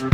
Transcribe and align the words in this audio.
Bon 0.00 0.08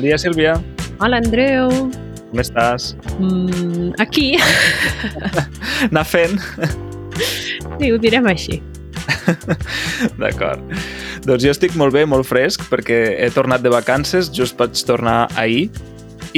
dia, 0.00 0.16
Sílvia. 0.16 0.56
Hola, 1.04 1.20
Andreu. 1.20 1.68
Com 2.32 2.40
estàs? 2.40 2.96
Mm, 3.20 3.92
aquí. 4.00 4.40
Anar 5.92 6.08
fent? 6.08 6.40
Sí, 7.76 7.92
ho 7.92 8.00
direm 8.00 8.24
així. 8.32 8.62
D'acord. 10.20 10.64
Doncs 11.26 11.42
jo 11.42 11.50
estic 11.50 11.72
molt 11.74 11.90
bé, 11.90 12.04
molt 12.06 12.22
fresc, 12.28 12.68
perquè 12.70 12.96
he 13.18 13.26
tornat 13.34 13.64
de 13.64 13.70
vacances, 13.72 14.28
just 14.30 14.54
vaig 14.60 14.78
tornar 14.86 15.24
ahir, 15.34 15.64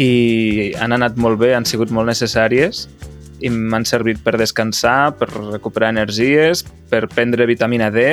i 0.01 0.73
han 0.81 0.95
anat 0.97 1.19
molt 1.21 1.37
bé, 1.43 1.51
han 1.53 1.67
sigut 1.69 1.93
molt 1.93 2.09
necessàries, 2.09 2.87
i 3.45 3.51
m'han 3.53 3.85
servit 3.85 4.23
per 4.25 4.39
descansar, 4.41 5.13
per 5.21 5.29
recuperar 5.35 5.91
energies, 5.93 6.63
per 6.89 7.03
prendre 7.13 7.45
vitamina 7.51 7.91
D, 7.93 8.07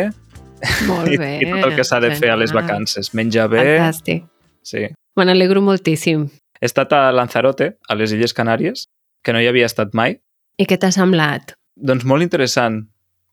Molt 0.89 1.11
i, 1.13 1.19
bé. 1.21 1.29
i 1.43 1.47
tot 1.47 1.63
el 1.69 1.75
que 1.77 1.85
s'ha 1.87 2.01
de 2.03 2.09
fer 2.19 2.33
a 2.33 2.35
les 2.39 2.51
vacances. 2.55 3.13
Menjar 3.15 3.47
bé... 3.53 3.63
Fantàstic. 3.77 4.25
Sí. 4.65 4.83
Me 5.15 5.25
n'alegro 5.27 5.61
moltíssim. 5.63 6.25
He 6.59 6.67
estat 6.67 6.91
a 6.95 7.05
Lanzarote, 7.15 7.75
a 7.87 7.95
les 7.95 8.11
Illes 8.15 8.35
Canàries, 8.35 8.87
que 9.23 9.31
no 9.35 9.39
hi 9.39 9.47
havia 9.47 9.67
estat 9.69 9.95
mai. 9.95 10.17
I 10.59 10.67
què 10.67 10.75
t'ha 10.81 10.91
semblat? 10.95 11.53
Doncs 11.75 12.03
molt 12.07 12.25
interessant, 12.25 12.81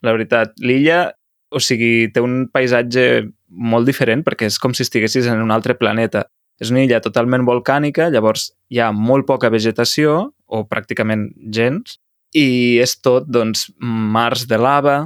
la 0.06 0.14
veritat. 0.14 0.54
L'illa, 0.62 1.08
o 1.52 1.60
sigui, 1.60 2.08
té 2.12 2.20
un 2.24 2.46
paisatge 2.52 3.28
molt 3.48 3.86
diferent 3.86 4.24
perquè 4.24 4.48
és 4.48 4.58
com 4.58 4.72
si 4.74 4.82
estiguessis 4.86 5.26
en 5.28 5.42
un 5.44 5.52
altre 5.54 5.76
planeta. 5.78 6.26
És 6.62 6.70
una 6.70 6.82
illa 6.84 7.00
totalment 7.02 7.44
volcànica, 7.48 8.08
llavors 8.12 8.50
hi 8.70 8.78
ha 8.80 8.92
molt 8.94 9.26
poca 9.26 9.50
vegetació, 9.50 10.32
o 10.46 10.64
pràcticament 10.68 11.30
gens, 11.52 11.96
i 12.36 12.78
és 12.80 12.96
tot, 13.02 13.26
doncs, 13.28 13.66
mars 13.80 14.46
de 14.48 14.58
lava, 14.60 14.96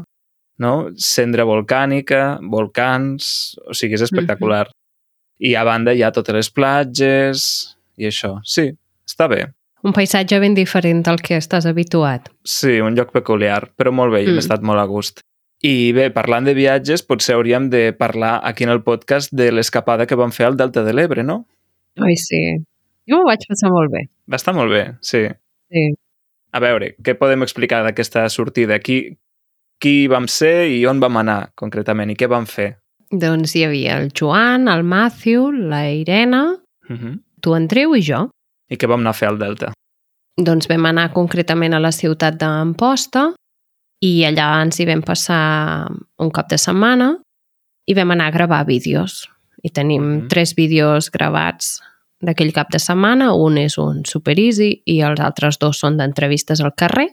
no? 0.59 0.73
cendra 0.97 1.45
volcànica, 1.49 2.39
volcans... 2.53 3.57
O 3.67 3.75
sigui, 3.75 3.97
és 3.99 4.05
espectacular. 4.07 4.67
I 5.39 5.55
a 5.59 5.65
banda 5.69 5.93
hi 5.93 6.03
ha 6.07 6.13
totes 6.15 6.35
les 6.35 6.51
platges 6.51 7.43
i 8.01 8.07
això. 8.09 8.37
Sí, 8.45 8.71
està 9.09 9.29
bé. 9.29 9.43
Un 9.87 9.93
paisatge 9.95 10.39
ben 10.43 10.55
diferent 10.57 11.03
del 11.07 11.21
que 11.23 11.37
estàs 11.39 11.67
habituat. 11.69 12.31
Sí, 12.43 12.79
un 12.83 12.97
lloc 12.99 13.13
peculiar, 13.15 13.69
però 13.79 13.93
molt 13.95 14.13
bé, 14.15 14.23
i 14.25 14.27
hem 14.31 14.35
Mm. 14.35 14.45
estat 14.45 14.63
molt 14.63 14.81
a 14.81 14.87
gust. 14.91 15.21
I 15.65 15.93
bé, 15.97 16.11
parlant 16.13 16.45
de 16.45 16.53
viatges, 16.55 17.03
potser 17.03 17.35
hauríem 17.37 17.71
de 17.73 17.93
parlar 17.97 18.41
aquí 18.45 18.65
en 18.65 18.71
el 18.71 18.83
podcast 18.85 19.33
de 19.33 19.51
l'escapada 19.53 20.07
que 20.07 20.15
vam 20.19 20.33
fer 20.33 20.47
al 20.47 20.57
Delta 20.57 20.83
de 20.85 20.93
l'Ebre, 20.93 21.23
no? 21.25 21.47
Ai, 21.97 22.17
sí. 22.21 22.41
Jo 23.09 23.21
m'ho 23.23 23.29
vaig 23.31 23.47
passar 23.49 23.71
molt 23.73 23.91
bé. 23.93 24.03
Va 24.29 24.37
estar 24.37 24.53
molt 24.55 24.71
bé, 24.71 24.83
sí. 25.01 25.23
Sí. 25.73 25.87
A 26.53 26.61
veure, 26.61 26.95
què 27.03 27.15
podem 27.19 27.43
explicar 27.47 27.83
d'aquesta 27.87 28.27
sortida? 28.33 28.79
Qui, 28.85 29.17
qui 29.81 30.07
vam 30.13 30.29
ser 30.29 30.69
i 30.73 30.85
on 30.87 31.01
vam 31.01 31.17
anar, 31.23 31.51
concretament, 31.55 32.11
i 32.13 32.17
què 32.21 32.29
vam 32.29 32.47
fer? 32.47 32.75
Doncs 33.11 33.55
hi 33.57 33.65
havia 33.65 33.97
el 34.01 34.11
Joan, 34.13 34.69
el 34.69 34.83
Matthew, 34.85 35.51
la 35.73 35.89
Irene, 35.91 36.45
Uh 36.89 36.95
-huh. 36.97 37.19
tu, 37.41 37.55
Andreu 37.55 37.97
i 37.97 38.03
jo. 38.03 38.29
I 38.71 38.77
què 38.77 38.87
vam 38.87 39.01
anar 39.01 39.11
a 39.11 39.19
fer 39.19 39.29
al 39.29 39.39
Delta? 39.39 39.73
Doncs 40.37 40.69
vam 40.69 40.85
anar 40.87 41.13
concretament 41.13 41.75
a 41.75 41.81
la 41.81 41.91
ciutat 41.91 42.37
d'Amposta 42.39 43.33
i 44.05 44.25
allà 44.29 44.63
ens 44.63 44.79
hi 44.81 44.87
vam 44.87 45.03
passar 45.03 45.89
un 46.19 46.31
cap 46.31 46.49
de 46.51 46.59
setmana 46.59 47.15
i 47.89 47.95
vam 47.95 48.11
anar 48.11 48.29
a 48.29 48.35
gravar 48.35 48.65
vídeos. 48.67 49.29
I 49.63 49.71
tenim 49.71 50.03
Mhm. 50.03 50.29
tres 50.29 50.55
vídeos 50.55 51.11
gravats 51.11 51.81
d'aquell 52.21 52.53
cap 52.53 52.71
de 52.71 52.79
setmana. 52.79 53.33
Un 53.35 53.59
és 53.59 53.79
un 53.79 54.05
super 54.05 54.39
easy 54.39 54.83
i 54.87 55.01
els 55.01 55.21
altres 55.21 55.59
dos 55.59 55.79
són 55.79 55.97
d'entrevistes 55.97 56.61
al 56.61 56.75
carrer. 56.75 57.11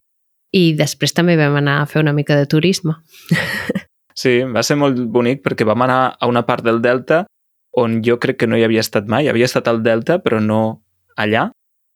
I 0.52 0.74
després 0.78 1.14
també 1.14 1.36
vam 1.38 1.56
anar 1.56 1.82
a 1.82 1.86
fer 1.86 2.02
una 2.02 2.14
mica 2.14 2.36
de 2.36 2.46
turisme. 2.46 2.94
Sí, 4.16 4.44
va 4.44 4.62
ser 4.62 4.76
molt 4.78 4.96
bonic 5.10 5.42
perquè 5.42 5.66
vam 5.66 5.82
anar 5.82 6.16
a 6.20 6.28
una 6.28 6.44
part 6.46 6.64
del 6.64 6.80
Delta 6.84 7.26
on 7.76 8.04
jo 8.04 8.20
crec 8.20 8.38
que 8.38 8.46
no 8.48 8.56
hi 8.56 8.64
havia 8.64 8.80
estat 8.82 9.08
mai. 9.08 9.28
Havia 9.28 9.46
estat 9.46 9.68
al 9.68 9.82
Delta, 9.82 10.20
però 10.22 10.40
no 10.40 10.84
allà. 11.18 11.50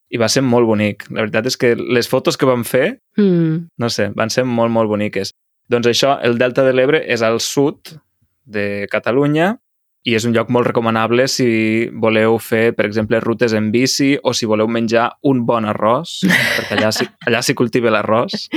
I 0.10 0.18
va 0.18 0.30
ser 0.30 0.42
molt 0.42 0.66
bonic. 0.70 1.04
La 1.12 1.22
veritat 1.26 1.46
és 1.50 1.58
que 1.58 1.76
les 1.76 2.08
fotos 2.08 2.38
que 2.38 2.46
vam 2.48 2.64
fer, 2.64 3.00
Mm. 3.18 3.68
no 3.78 3.90
sé, 3.90 4.10
van 4.16 4.30
ser 4.30 4.44
molt, 4.46 4.72
molt 4.72 4.88
boniques. 4.90 5.34
Doncs 5.70 5.88
això, 5.88 6.18
el 6.24 6.38
Delta 6.38 6.64
de 6.64 6.72
l'Ebre 6.74 7.02
és 7.12 7.22
al 7.22 7.40
sud 7.42 7.98
de 8.46 8.88
Catalunya 8.90 9.58
i 10.08 10.14
és 10.16 10.24
un 10.24 10.32
lloc 10.34 10.48
molt 10.50 10.68
recomanable 10.68 11.28
si 11.28 11.90
voleu 11.92 12.38
fer, 12.40 12.74
per 12.74 12.86
exemple, 12.86 13.20
rutes 13.20 13.52
en 13.54 13.72
bici 13.72 14.18
o 14.24 14.32
si 14.34 14.46
voleu 14.46 14.68
menjar 14.68 15.18
un 15.24 15.46
bon 15.46 15.66
arròs, 15.66 16.22
perquè 16.24 16.78
allà 16.78 16.92
s'hi 16.96 17.08
allà 17.28 17.42
cultiva 17.56 17.92
l'arròs. 17.92 18.48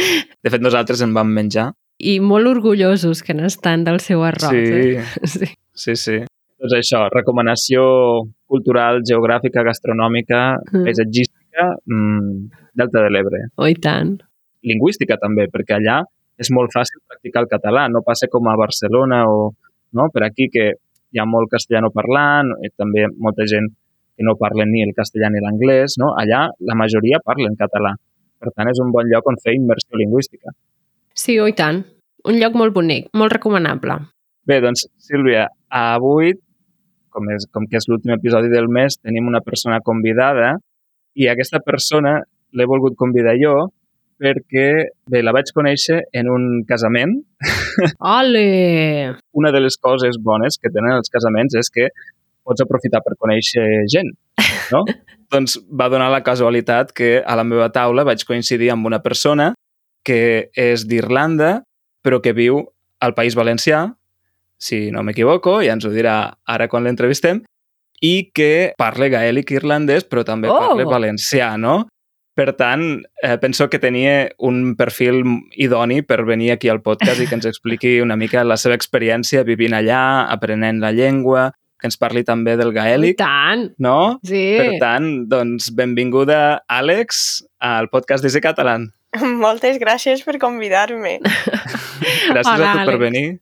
De 0.43 0.51
fet, 0.51 0.61
nosaltres 0.63 1.01
en 1.03 1.13
vam 1.15 1.27
menjar. 1.35 1.73
I 1.99 2.21
molt 2.21 2.47
orgullosos 2.47 3.23
que 3.23 3.35
n'estan 3.35 3.83
del 3.85 3.99
seu 4.01 4.23
arròs. 4.23 4.51
Sí, 4.51 4.57
Eh? 4.97 5.05
sí. 5.27 5.47
Sí, 5.75 5.97
sí. 5.97 6.19
Doncs 6.61 6.75
això, 6.77 7.09
recomanació 7.11 7.83
cultural, 8.47 9.01
geogràfica, 9.09 9.63
gastronòmica, 9.65 10.59
Mm. 10.73 10.85
paisatgística, 10.85 11.30
mm, 11.69 12.61
Delta 12.81 13.05
de 13.05 13.11
l'Ebre. 13.13 13.43
Oh, 13.57 13.69
i 13.69 13.77
tant. 13.77 14.17
Lingüística 14.67 15.17
també, 15.21 15.49
perquè 15.53 15.79
allà 15.79 16.01
és 16.41 16.51
molt 16.57 16.73
fàcil 16.73 17.03
practicar 17.09 17.45
el 17.45 17.51
català, 17.51 17.87
no 17.93 18.05
passa 18.07 18.29
com 18.33 18.49
a 18.49 18.57
Barcelona 18.57 19.25
o 19.29 19.51
no? 19.93 20.09
per 20.13 20.25
aquí 20.25 20.49
que 20.53 20.67
hi 21.11 21.21
ha 21.21 21.27
molt 21.27 21.51
castellano 21.53 21.91
parlant, 21.93 22.53
i 22.65 22.71
també 22.79 23.07
molta 23.19 23.47
gent 23.51 23.69
que 24.17 24.27
no 24.27 24.37
parlen 24.41 24.71
ni 24.73 24.85
el 24.85 24.95
castellà 24.97 25.31
ni 25.33 25.43
l'anglès, 25.43 25.97
no? 26.01 26.13
allà 26.17 26.47
la 26.69 26.77
majoria 26.79 27.21
parlen 27.25 27.57
català. 27.61 27.95
Per 28.41 28.53
tant, 28.55 28.71
és 28.71 28.81
un 28.81 28.93
bon 28.95 29.09
lloc 29.11 29.27
on 29.29 29.37
fer 29.43 29.57
immersió 29.57 29.99
lingüística. 30.01 30.55
Sí, 31.13 31.37
oh, 31.41 31.49
i 31.51 31.57
tant. 31.57 31.83
Un 32.29 32.37
lloc 32.41 32.57
molt 32.57 32.73
bonic, 32.77 33.11
molt 33.17 33.33
recomanable. 33.33 33.97
Bé, 34.49 34.61
doncs, 34.65 34.87
Sílvia, 35.01 35.47
avui, 35.69 36.33
com, 37.13 37.29
és, 37.35 37.47
com 37.53 37.67
que 37.69 37.81
és 37.81 37.89
l'últim 37.91 38.15
episodi 38.17 38.53
del 38.53 38.69
mes, 38.73 38.97
tenim 39.01 39.29
una 39.29 39.43
persona 39.45 39.81
convidada 39.85 40.55
i 41.15 41.29
aquesta 41.31 41.61
persona 41.65 42.19
l'he 42.53 42.67
volgut 42.67 42.97
convidar 42.99 43.37
jo 43.41 43.55
perquè, 44.21 44.67
bé, 45.09 45.23
la 45.25 45.33
vaig 45.33 45.49
conèixer 45.57 46.03
en 46.13 46.29
un 46.29 46.43
casament. 46.69 47.15
Ole! 48.19 49.15
Una 49.33 49.53
de 49.55 49.63
les 49.65 49.79
coses 49.81 50.19
bones 50.21 50.59
que 50.61 50.69
tenen 50.69 50.99
els 50.99 51.09
casaments 51.13 51.57
és 51.57 51.73
que 51.73 51.89
pots 52.45 52.61
aprofitar 52.61 53.01
per 53.05 53.17
conèixer 53.17 53.65
gent, 53.89 54.13
no? 54.75 54.85
doncs 55.33 55.57
va 55.71 55.89
donar 55.93 56.11
la 56.13 56.25
casualitat 56.27 56.93
que 56.93 57.21
a 57.23 57.37
la 57.39 57.47
meva 57.47 57.71
taula 57.73 58.05
vaig 58.05 58.25
coincidir 58.27 58.73
amb 58.75 58.89
una 58.91 59.01
persona 59.01 59.53
que 60.05 60.51
és 60.59 60.85
d'Irlanda, 60.89 61.61
però 62.05 62.21
que 62.25 62.35
viu 62.37 62.65
al 63.01 63.15
País 63.17 63.37
Valencià, 63.39 63.87
si 64.61 64.91
no 64.93 65.05
m'equivoco, 65.07 65.61
ja 65.65 65.77
ens 65.77 65.87
ho 65.89 65.93
dirà 65.95 66.17
ara 66.45 66.69
quan 66.69 66.85
l'entrevistem, 66.85 67.45
i 68.01 68.31
que 68.35 68.73
parla 68.81 69.09
gaèlic 69.13 69.51
irlandès, 69.53 70.05
però 70.09 70.25
també 70.25 70.49
Oh! 70.49 70.59
parla 70.59 70.85
valencià, 70.89 71.57
no? 71.61 71.87
Per 72.35 72.53
tant, 72.57 73.03
eh, 73.23 73.37
penso 73.43 73.69
que 73.69 73.79
tenia 73.83 74.31
un 74.39 74.75
perfil 74.79 75.19
idoni 75.61 76.01
per 76.03 76.23
venir 76.25 76.53
aquí 76.53 76.69
al 76.73 76.81
podcast 76.81 77.21
i 77.21 77.27
que 77.27 77.35
ens 77.37 77.45
expliqui 77.47 77.99
una 78.01 78.17
mica 78.17 78.45
la 78.45 78.57
seva 78.57 78.77
experiència 78.79 79.43
vivint 79.45 79.75
allà, 79.77 80.27
aprenent 80.31 80.79
la 80.81 80.93
llengua, 80.93 81.51
que 81.81 81.89
ens 81.89 81.97
parli 81.99 82.23
també 82.25 82.57
del 82.57 82.71
I 82.73 82.77
gaèlic, 82.77 83.17
tant! 83.19 83.67
no? 83.79 84.19
Sí. 84.25 84.57
Per 84.57 84.79
tant, 84.81 85.27
doncs, 85.29 85.71
benvinguda, 85.75 86.63
Àlex, 86.69 87.43
al 87.61 87.89
podcast 87.93 88.23
d'Easy 88.25 88.41
Catalan. 88.41 88.89
Moltes 89.43 89.77
gràcies 89.83 90.23
per 90.25 90.39
convidar-me. 90.39 91.19
Gràcies 91.21 92.47
Hola, 92.55 92.71
a 92.71 92.73
tu 92.73 92.85
per 92.87 92.95
Àlex. 92.95 93.01
venir. 93.01 93.41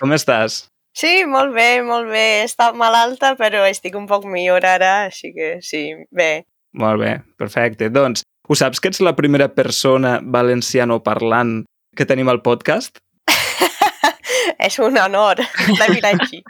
Com 0.00 0.12
estàs? 0.12 0.66
Sí, 0.94 1.24
molt 1.26 1.50
bé, 1.54 1.82
molt 1.82 2.06
bé. 2.06 2.24
He 2.40 2.44
estat 2.46 2.76
malalta, 2.78 3.32
però 3.38 3.64
estic 3.66 3.96
un 3.98 4.06
poc 4.06 4.28
millor 4.30 4.62
ara, 4.68 5.08
així 5.08 5.32
que 5.34 5.56
sí, 5.66 5.88
bé. 6.14 6.44
Molt 6.78 7.02
bé, 7.02 7.16
perfecte. 7.38 7.90
Doncs, 7.90 8.22
ho 8.46 8.58
saps 8.58 8.78
que 8.78 8.92
ets 8.92 9.02
la 9.02 9.16
primera 9.18 9.48
persona 9.54 10.20
valenciano 10.22 11.00
parlant 11.02 11.64
que 11.98 12.06
tenim 12.06 12.30
al 12.30 12.42
podcast? 12.46 13.02
És 14.66 14.78
un 14.78 14.98
honor 15.02 15.42
de 15.42 15.90
Vilachi. 15.90 16.42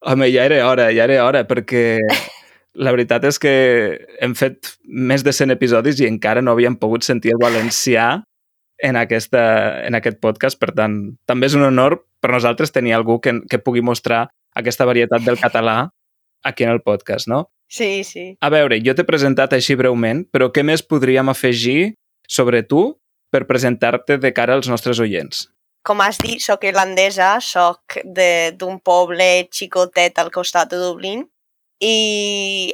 Home, 0.00 0.28
ja 0.32 0.44
era 0.44 0.60
hora, 0.68 0.90
ja 0.92 1.08
era 1.08 1.24
hora, 1.24 1.46
perquè 1.48 1.98
la 2.80 2.92
veritat 2.94 3.24
és 3.28 3.38
que 3.40 3.52
hem 4.20 4.36
fet 4.38 4.74
més 4.84 5.24
de 5.26 5.32
100 5.36 5.52
episodis 5.56 6.00
i 6.00 6.08
encara 6.08 6.44
no 6.44 6.54
havíem 6.54 6.76
pogut 6.80 7.04
sentir 7.04 7.34
el 7.34 7.40
valencià 7.42 8.20
en, 8.82 8.96
aquesta, 8.96 9.42
en 9.86 9.94
aquest 9.98 10.18
podcast, 10.20 10.58
per 10.60 10.72
tant, 10.76 10.96
també 11.26 11.46
és 11.50 11.54
un 11.58 11.64
honor 11.66 12.00
per 12.20 12.30
nosaltres 12.32 12.72
tenir 12.72 12.94
algú 12.96 13.18
que, 13.20 13.40
que 13.50 13.58
pugui 13.58 13.82
mostrar 13.84 14.28
aquesta 14.56 14.84
varietat 14.88 15.22
del 15.24 15.38
català 15.40 15.90
aquí 16.44 16.64
en 16.64 16.70
el 16.74 16.80
podcast, 16.82 17.28
no? 17.28 17.50
Sí, 17.70 18.02
sí. 18.04 18.36
A 18.40 18.48
veure, 18.50 18.80
jo 18.82 18.94
t'he 18.96 19.04
presentat 19.06 19.52
així 19.54 19.76
breument, 19.78 20.24
però 20.32 20.48
què 20.50 20.64
més 20.66 20.82
podríem 20.82 21.28
afegir 21.30 21.94
sobre 22.26 22.62
tu 22.66 22.96
per 23.30 23.44
presentar-te 23.46 24.16
de 24.18 24.32
cara 24.34 24.56
als 24.58 24.68
nostres 24.68 24.98
oients? 25.00 25.46
com 25.82 25.96
has 26.04 26.18
dit, 26.20 26.42
sóc 26.44 26.64
irlandesa, 26.68 27.38
sóc 27.40 27.94
de- 28.04 28.52
d'un 28.52 28.76
poble 28.84 29.48
xicotet 29.48 30.18
al 30.20 30.28
costat 30.30 30.68
de 30.68 30.76
Dublín 30.76 31.22
i 31.80 32.70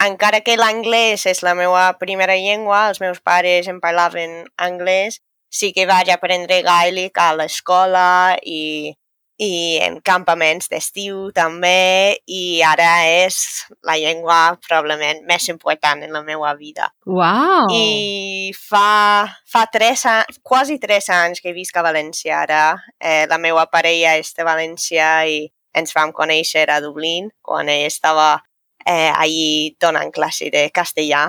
encara 0.00 0.40
que 0.40 0.56
l'anglès 0.56 1.26
és 1.28 1.42
la 1.44 1.52
meva 1.58 1.82
primera 2.00 2.32
llengua, 2.40 2.86
els 2.88 3.00
meus 3.04 3.20
pares 3.20 3.68
em 3.68 3.76
parlaven 3.80 4.46
anglès, 4.56 5.20
sí 5.48 5.72
que 5.72 5.86
vaig 5.88 6.10
aprendre 6.12 6.62
gaèlic 6.64 7.18
a 7.18 7.32
l'escola 7.36 8.36
i, 8.42 8.92
i 9.38 9.50
en 9.84 9.98
campaments 10.04 10.70
d'estiu 10.72 11.30
també 11.36 12.16
i 12.26 12.62
ara 12.64 13.04
és 13.08 13.38
la 13.86 13.96
llengua 14.00 14.56
probablement 14.64 15.22
més 15.28 15.48
important 15.52 16.02
en 16.04 16.14
la 16.16 16.22
meva 16.24 16.54
vida. 16.56 16.88
Uau! 17.06 17.68
I 17.72 18.52
fa, 18.56 19.26
fa 19.48 19.66
tres 19.72 20.06
anys, 20.08 20.40
quasi 20.42 20.78
tres 20.82 21.10
anys 21.12 21.44
que 21.44 21.54
visc 21.56 21.76
a 21.76 21.84
València 21.84 22.40
ara. 22.44 22.64
Eh, 23.00 23.26
la 23.28 23.38
meva 23.38 23.66
parella 23.72 24.16
és 24.20 24.32
de 24.36 24.46
València 24.46 25.10
i 25.28 25.44
ens 25.76 25.92
vam 25.92 26.12
conèixer 26.16 26.64
a 26.72 26.80
Dublín 26.80 27.28
quan 27.44 27.68
ell 27.68 27.84
estava 27.84 28.38
eh, 28.86 29.12
allí 29.12 29.76
donant 29.80 30.12
classe 30.14 30.48
de 30.50 30.70
castellà. 30.72 31.28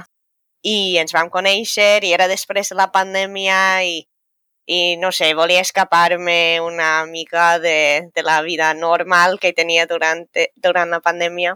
I 0.67 0.97
ens 1.01 1.15
vam 1.15 1.31
conèixer 1.33 2.03
i 2.03 2.13
era 2.15 2.27
després 2.27 2.71
de 2.71 2.77
la 2.79 2.89
pandèmia 2.91 3.59
i, 3.87 4.01
i 4.67 4.79
no 5.01 5.13
sé, 5.15 5.31
volia 5.37 5.63
escapar-me 5.63 6.59
una 6.61 7.05
mica 7.07 7.57
de, 7.63 8.09
de 8.13 8.23
la 8.23 8.41
vida 8.41 8.73
normal 8.73 9.39
que 9.39 9.53
tenia 9.53 9.87
durant, 9.87 10.25
durant 10.55 10.91
la 10.91 10.99
pandèmia. 10.99 11.55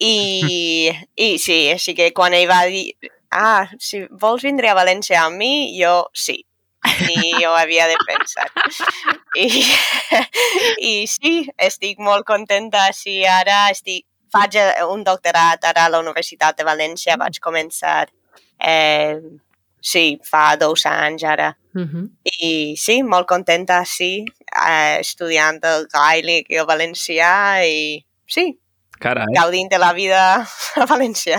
I, 0.00 0.90
I 1.26 1.28
sí, 1.38 1.60
així 1.74 1.94
que 1.94 2.10
quan 2.16 2.34
ell 2.34 2.48
va 2.50 2.64
dir 2.66 2.90
ah, 3.30 3.68
si 3.78 4.06
vols 4.10 4.44
vindre 4.46 4.70
a 4.70 4.76
València 4.76 5.22
amb 5.24 5.38
mi, 5.40 5.78
jo 5.78 6.06
sí. 6.14 6.42
I 6.86 7.32
jo 7.42 7.50
havia 7.50 7.88
de 7.90 7.96
pensar. 8.06 8.46
I, 9.34 9.48
I 10.90 10.92
sí, 11.10 11.34
estic 11.58 11.98
molt 11.98 12.26
contenta. 12.28 12.86
Sí, 12.94 13.24
ara 13.26 13.66
estic, 13.72 14.06
faig 14.36 14.56
un 14.90 15.02
doctorat 15.04 15.64
ara 15.64 15.86
a 15.86 15.92
la 15.92 16.00
Universitat 16.04 16.56
de 16.58 16.64
València. 16.68 17.16
Vaig 17.20 17.40
començar, 17.42 18.06
eh, 18.60 19.16
sí, 19.80 20.18
fa 20.24 20.56
dos 20.60 20.86
anys 20.86 21.24
ara. 21.24 21.56
Uh 21.74 21.82
-huh. 21.82 22.08
I 22.42 22.74
sí, 22.76 23.02
molt 23.02 23.26
contenta, 23.26 23.84
sí, 23.84 24.24
eh, 24.68 24.98
estudiant 25.00 25.58
el 25.64 25.86
gaèlic 25.92 26.46
i 26.50 26.56
el 26.56 26.66
valencià 26.66 27.64
i 27.66 28.04
sí, 28.26 28.58
Carai. 29.00 29.26
gaudint 29.34 29.70
de 29.70 29.78
la 29.78 29.92
vida 29.92 30.46
a 30.76 30.86
València. 30.86 31.38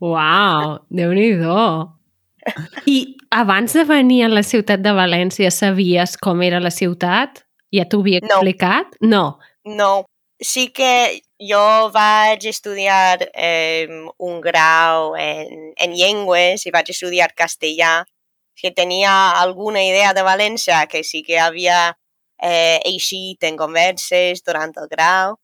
Uau, 0.00 0.78
déu 0.90 1.12
nhi 1.12 1.32
I 2.86 3.16
abans 3.30 3.72
de 3.72 3.84
venir 3.84 4.24
a 4.24 4.28
la 4.28 4.42
ciutat 4.42 4.80
de 4.80 4.90
València 4.90 5.50
sabies 5.50 6.16
com 6.16 6.42
era 6.42 6.60
la 6.60 6.70
ciutat? 6.70 7.42
Ja 7.74 7.84
t'ho 7.84 8.00
havia 8.00 8.20
No. 8.22 8.36
explicat? 8.36 8.86
No. 9.00 9.38
No, 9.64 10.06
sí 10.40 10.68
que 10.72 11.22
jo 11.40 11.90
vaig 11.92 12.44
estudiar 12.46 13.30
eh, 13.34 13.88
un 14.18 14.40
grau 14.40 15.14
en, 15.16 15.72
en 15.76 15.94
llengües 15.96 16.66
i 16.66 16.72
vaig 16.74 16.90
estudiar 16.92 17.32
castellà, 17.34 18.04
que 18.56 18.70
tenia 18.72 19.12
alguna 19.40 19.82
idea 19.84 20.14
de 20.16 20.22
València, 20.24 20.86
que 20.88 21.02
sí 21.04 21.22
que 21.22 21.38
havia 21.38 21.96
eh, 22.40 22.80
eixit 22.84 23.44
en 23.44 23.56
converses 23.56 24.42
durant 24.44 24.72
el 24.76 24.88
grau, 24.88 25.36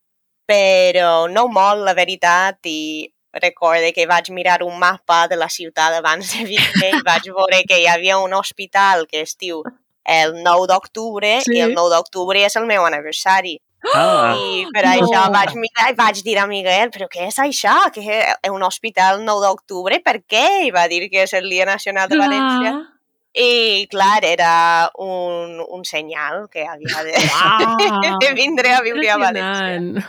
però 0.49 1.27
no 1.29 1.47
molt, 1.47 1.83
la 1.85 1.93
veritat, 1.93 2.59
i 2.65 3.09
recorde 3.33 3.93
que 3.93 4.05
vaig 4.09 4.29
mirar 4.29 4.61
un 4.63 4.77
mapa 4.79 5.27
de 5.27 5.37
la 5.37 5.49
ciutat 5.49 5.93
abans 5.97 6.33
de 6.35 6.43
vindre 6.45 6.89
i 6.93 7.01
vaig 7.05 7.29
veure 7.33 7.63
que 7.69 7.79
hi 7.81 7.87
havia 7.89 8.19
un 8.21 8.33
hospital 8.37 9.07
que 9.09 9.23
es 9.25 9.33
diu 9.41 9.63
el 10.05 10.35
9 10.43 10.67
d'octubre 10.69 11.39
Sí. 11.41 11.55
i 11.57 11.61
el 11.65 11.73
9 11.73 11.89
d'octubre 11.95 12.43
és 12.45 12.55
el 12.59 12.65
meu 12.69 12.85
aniversari. 12.85 13.57
Ah, 13.93 14.33
I 14.39 14.63
per 14.71 14.85
això 14.87 15.25
No. 15.25 15.31
vaig 15.33 15.55
mirar 15.59 15.89
i 15.91 15.95
vaig 15.97 16.21
dir 16.23 16.37
a 16.39 16.47
Miguel, 16.47 16.89
però 16.93 17.09
què 17.11 17.27
és 17.27 17.37
això? 17.43 17.75
Que 17.91 18.01
és 18.31 18.49
un 18.51 18.63
hospital 18.63 19.19
el 19.19 19.25
9 19.25 19.43
d'octubre? 19.47 19.99
Per 19.99 20.21
què? 20.23 20.45
I 20.67 20.71
va 20.71 20.87
dir 20.87 21.09
que 21.11 21.23
és 21.27 21.33
el 21.33 21.49
Dia 21.49 21.65
Nacional 21.67 22.07
de 22.09 22.15
València. 22.21 22.71
Clar. 22.71 22.89
I, 23.33 23.87
clar, 23.89 24.21
era 24.29 24.91
un, 25.01 25.57
un 25.65 25.81
senyal 25.89 26.43
que 26.53 26.67
havia 26.69 27.01
de, 27.01 27.13
Uau. 27.17 28.19
de 28.21 28.29
vindre 28.37 28.75
a 28.75 28.81
viure 28.85 29.09
a 29.09 29.17
València. 29.17 30.03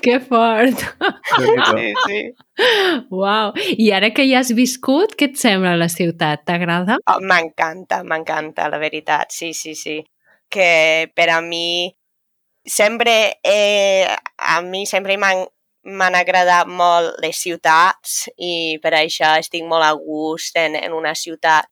Que 0.00 0.20
fort. 0.22 0.84
Sí, 1.42 1.88
sí. 2.06 2.20
Uau. 3.10 3.50
I 3.76 3.90
ara 3.98 4.12
que 4.14 4.22
hi 4.22 4.36
has 4.38 4.54
viscut, 4.54 5.16
què 5.18 5.32
et 5.32 5.40
sembla 5.42 5.74
la 5.76 5.88
ciutat? 5.90 6.44
T'agrada? 6.46 7.00
Oh, 7.10 7.18
m'encanta, 7.20 8.04
m'encanta, 8.06 8.70
la 8.70 8.78
veritat, 8.78 9.34
sí, 9.34 9.50
sí, 9.52 9.74
sí. 9.74 9.98
Que 10.48 11.10
per 11.18 11.28
a 11.34 11.40
mi 11.42 11.90
sempre, 12.66 13.38
eh, 13.42 14.06
a 14.36 14.60
mi 14.62 14.86
sempre 14.86 15.16
m'han 15.16 15.46
m'han 15.86 16.16
agradat 16.18 16.66
molt 16.66 17.20
les 17.22 17.38
ciutats 17.38 18.26
i 18.42 18.76
per 18.82 18.90
això 18.98 19.36
estic 19.38 19.62
molt 19.70 19.86
a 19.86 19.92
gust 19.94 20.56
en, 20.58 20.74
en 20.74 20.92
una 20.92 21.14
ciutat 21.14 21.68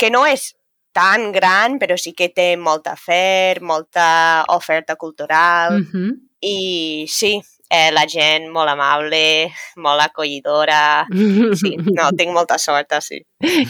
que 0.00 0.10
no 0.10 0.24
és 0.26 0.50
tan 0.94 1.30
gran, 1.34 1.78
però 1.78 1.94
sí 1.98 2.14
que 2.18 2.30
té 2.34 2.54
molta 2.58 2.94
fer, 2.98 3.60
molta 3.62 4.44
oferta 4.54 4.96
cultural 4.96 5.80
Uh 5.80 5.86
-huh. 5.86 6.10
i 6.40 7.06
sí, 7.08 7.40
eh, 7.70 7.90
la 7.92 8.06
gent 8.06 8.50
molt 8.52 8.68
amable, 8.68 9.50
molt 9.76 10.00
acollidora. 10.00 11.06
Sí, 11.10 11.76
no, 11.76 12.10
tinc 12.18 12.32
molta 12.32 12.58
sort, 12.58 12.92
sí. 13.00 13.24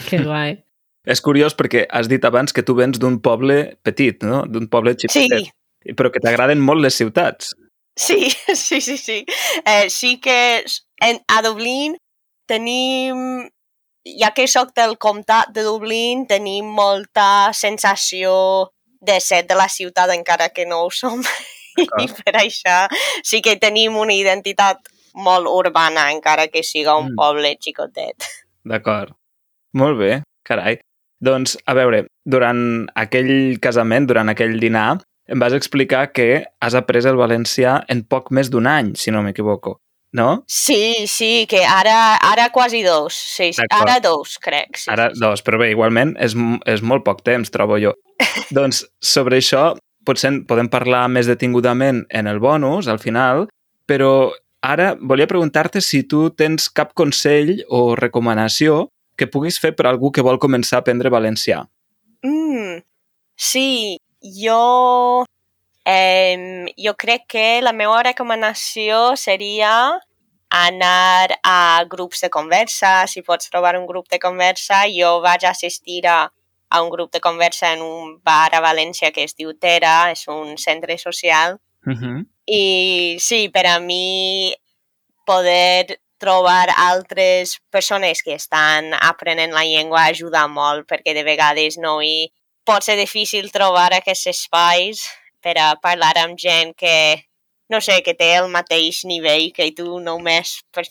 que 0.09 0.21
guai. 0.21 0.63
És 1.05 1.21
curiós 1.21 1.55
perquè 1.55 1.85
has 1.89 2.07
dit 2.07 2.23
abans 2.25 2.53
que 2.53 2.63
tu 2.63 2.73
vens 2.75 2.97
d'un 2.99 3.19
poble 3.21 3.77
petit, 3.83 4.23
no? 4.23 4.45
D'un 4.49 4.67
poble 4.67 4.95
Sí, 4.97 5.07
xicotet. 5.07 5.53
Però 5.93 6.09
que 6.11 6.19
t'agraden 6.23 6.59
molt 6.63 6.81
les 6.81 6.95
ciutats. 6.97 7.53
Sí, 7.95 8.29
sí, 8.55 8.81
sí, 8.81 8.97
sí. 8.97 9.25
Eh, 9.65 9.89
sí 9.89 10.17
que 10.19 10.65
en, 11.01 11.19
a 11.27 11.41
Dublín 11.45 11.97
tenim, 12.49 13.49
ja 14.05 14.31
que 14.33 14.47
sóc 14.47 14.73
del 14.75 14.97
comtat 14.97 15.51
de 15.53 15.63
Dublín, 15.65 16.25
tenim 16.27 16.65
molta 16.65 17.51
sensació 17.53 18.71
de 19.05 19.19
ser 19.21 19.45
de 19.47 19.55
la 19.55 19.69
ciutat 19.69 20.09
encara 20.15 20.49
que 20.49 20.65
no 20.65 20.83
ho 20.85 20.89
som. 20.91 21.21
I 22.01 22.07
per 22.07 22.37
això 22.39 22.85
sí 23.27 23.41
que 23.43 23.57
tenim 23.59 23.97
una 23.99 24.13
identitat 24.15 24.87
molt 25.15 25.47
urbana 25.47 26.09
encara 26.11 26.47
que 26.51 26.63
siga 26.63 26.97
un 26.97 27.11
Mm. 27.11 27.15
poble 27.19 27.55
xicotet. 27.61 28.25
D'acord. 28.65 29.13
Molt 29.73 29.97
bé, 29.99 30.23
carai. 30.47 30.79
Doncs, 31.21 31.57
a 31.65 31.73
veure, 31.73 32.05
durant 32.25 32.87
aquell 32.95 33.59
casament, 33.61 34.07
durant 34.07 34.29
aquell 34.31 34.57
dinar, 34.59 34.97
em 35.27 35.39
vas 35.41 35.53
explicar 35.53 36.11
que 36.13 36.45
has 36.61 36.75
après 36.77 37.05
el 37.09 37.17
valencià 37.17 37.79
en 37.89 38.03
poc 38.05 38.31
més 38.31 38.51
d'un 38.53 38.67
any, 38.69 38.93
si 38.99 39.11
no 39.11 39.23
m'equivoco. 39.25 39.79
No? 40.15 40.45
Sí, 40.47 41.07
sí, 41.11 41.45
que 41.51 41.65
ara, 41.67 42.15
ara 42.23 42.47
quasi 42.55 42.83
dos. 42.85 43.13
Sí, 43.13 43.49
ara 43.67 43.97
dos, 43.99 44.37
crec. 44.39 44.77
Sí, 44.79 44.87
Ara 44.93 45.09
sí, 45.09 45.17
sí. 45.17 45.23
dos, 45.25 45.43
però 45.43 45.59
bé, 45.59 45.73
igualment 45.73 46.13
és, 46.23 46.37
és 46.71 46.83
molt 46.85 47.03
poc 47.03 47.19
temps, 47.25 47.51
trobo 47.51 47.75
jo. 47.81 47.91
doncs 48.55 48.85
sobre 49.03 49.41
això 49.41 49.73
potser 50.07 50.31
podem 50.47 50.69
parlar 50.71 51.09
més 51.11 51.27
detingudament 51.27 52.05
en 52.13 52.31
el 52.31 52.39
bonus, 52.39 52.87
al 52.87 53.01
final, 53.03 53.47
però 53.89 54.31
ara 54.63 54.93
volia 55.01 55.27
preguntar-te 55.27 55.81
si 55.83 56.05
tu 56.07 56.29
tens 56.31 56.69
cap 56.69 56.93
consell 56.95 57.57
o 57.67 57.97
recomanació 57.99 58.85
que 59.19 59.27
puguis 59.31 59.59
fer 59.59 59.73
per 59.75 59.89
algú 59.89 60.11
que 60.15 60.23
vol 60.23 60.39
començar 60.39 60.79
a 60.79 60.85
aprendre 60.85 61.11
valencià. 61.11 61.63
Mm, 62.23 62.79
sí, 63.35 63.97
jo, 64.25 65.25
eh, 65.85 66.65
jo 66.77 66.95
crec 66.97 67.27
que 67.29 67.61
la 67.61 67.73
meva 67.73 68.01
recomanació 68.03 69.15
seria 69.15 69.99
anar 70.49 71.37
a 71.43 71.83
grups 71.89 72.21
de 72.21 72.29
conversa, 72.29 73.07
si 73.07 73.21
pots 73.21 73.49
trobar 73.51 73.75
un 73.77 73.85
grup 73.85 74.09
de 74.09 74.19
conversa. 74.19 74.85
Jo 74.89 75.19
vaig 75.21 75.45
assistir 75.45 76.05
a, 76.07 76.31
a 76.69 76.81
un 76.81 76.89
grup 76.89 77.11
de 77.11 77.21
conversa 77.21 77.73
en 77.73 77.81
un 77.81 78.17
bar 78.23 78.53
a 78.55 78.63
València 78.63 79.11
que 79.11 79.23
es 79.23 79.35
diu 79.35 79.53
Tera, 79.59 80.11
és 80.11 80.27
un 80.27 80.57
centre 80.57 80.97
social, 80.97 81.59
Uh 81.85 81.93
-huh. 81.93 82.25
i 82.45 83.17
sí, 83.19 83.49
per 83.49 83.67
a 83.67 83.79
mi 83.79 84.55
poder 85.25 85.99
trobar 86.17 86.69
altres 86.75 87.61
persones 87.69 88.23
que 88.23 88.33
estan 88.33 88.93
aprenent 88.93 89.53
la 89.53 89.63
llengua 89.63 90.05
ajuda 90.05 90.47
molt, 90.47 90.87
perquè 90.87 91.13
de 91.13 91.23
vegades 91.23 91.77
no 91.77 92.01
hi 92.01 92.31
pot 92.65 92.83
ser 92.83 92.97
difícil 92.97 93.51
trobar 93.53 93.91
aquests 93.93 94.27
espais 94.33 95.05
per 95.41 95.55
a 95.61 95.75
parlar 95.81 96.15
amb 96.23 96.37
gent 96.41 96.73
que, 96.77 97.23
no 97.69 97.79
sé, 97.81 98.01
que 98.03 98.13
té 98.17 98.33
el 98.39 98.49
mateix 98.49 99.03
nivell 99.05 99.51
que 99.53 99.69
tu 99.77 99.99
només 100.01 100.57
per, 100.73 100.83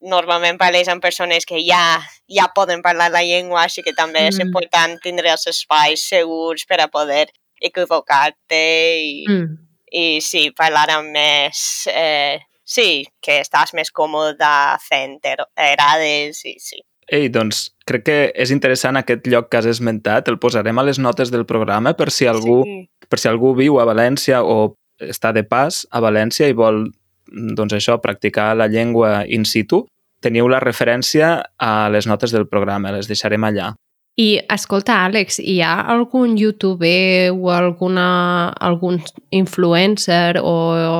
normalment 0.00 0.58
parles 0.60 0.88
amb 0.92 1.02
persones 1.02 1.46
que 1.48 1.58
ja, 1.66 1.98
ja 2.30 2.46
poden 2.54 2.82
parlar 2.84 3.10
la 3.10 3.24
llengua, 3.26 3.64
així 3.64 3.82
que 3.82 3.94
també 3.96 4.26
és 4.28 4.36
Mm. 4.38 4.46
important 4.48 4.98
tindre 5.02 5.30
els 5.32 5.46
espais 5.50 6.02
segurs 6.08 6.64
per 6.66 6.80
a 6.80 6.88
poder 6.88 7.26
equivocar-te 7.60 8.62
i, 9.00 9.24
Mm. 9.28 9.56
i 9.92 10.20
sí, 10.20 10.50
parlar 10.50 10.90
amb 10.90 11.10
més... 11.10 11.86
Eh, 11.90 12.38
sí, 12.66 13.06
que 13.22 13.40
estàs 13.40 13.72
més 13.74 13.90
còmode 13.94 14.48
fent 14.88 15.20
er- 15.24 15.46
errades 15.56 16.44
i 16.44 16.56
sí. 16.58 16.80
Ei, 17.06 17.28
doncs 17.30 17.70
crec 17.86 18.02
que 18.06 18.18
és 18.34 18.50
interessant 18.50 18.98
aquest 18.98 19.26
lloc 19.30 19.48
que 19.50 19.60
has 19.60 19.68
esmentat, 19.70 20.28
el 20.28 20.40
posarem 20.42 20.78
a 20.78 20.84
les 20.86 20.98
notes 20.98 21.30
del 21.30 21.46
programa 21.46 21.94
per 21.94 22.10
si 22.10 22.26
algú 22.26 22.64
Sí. 22.64 22.88
per 23.08 23.18
si 23.18 23.28
algú 23.28 23.54
viu 23.54 23.78
a 23.78 23.86
València 23.86 24.42
o 24.42 24.76
està 24.98 25.32
de 25.32 25.44
pas 25.44 25.86
a 25.90 26.00
València 26.00 26.48
i 26.48 26.52
vol 26.52 26.88
doncs 27.30 27.74
això, 27.74 28.00
practicar 28.00 28.54
la 28.56 28.66
llengua 28.66 29.24
in 29.26 29.44
situ, 29.44 29.86
teniu 30.20 30.48
la 30.48 30.60
referència 30.60 31.44
a 31.58 31.88
les 31.90 32.06
notes 32.06 32.32
del 32.32 32.46
programa, 32.46 32.92
les 32.92 33.06
deixarem 33.06 33.42
allà. 33.44 33.74
I, 34.16 34.40
escolta, 34.48 35.02
Àlex, 35.04 35.40
hi 35.44 35.60
ha 35.60 35.74
algun 35.92 36.38
youtuber 36.38 37.30
o 37.34 37.50
alguna, 37.52 38.48
algun 38.64 39.02
influencer 39.30 40.38
o, 40.40 40.54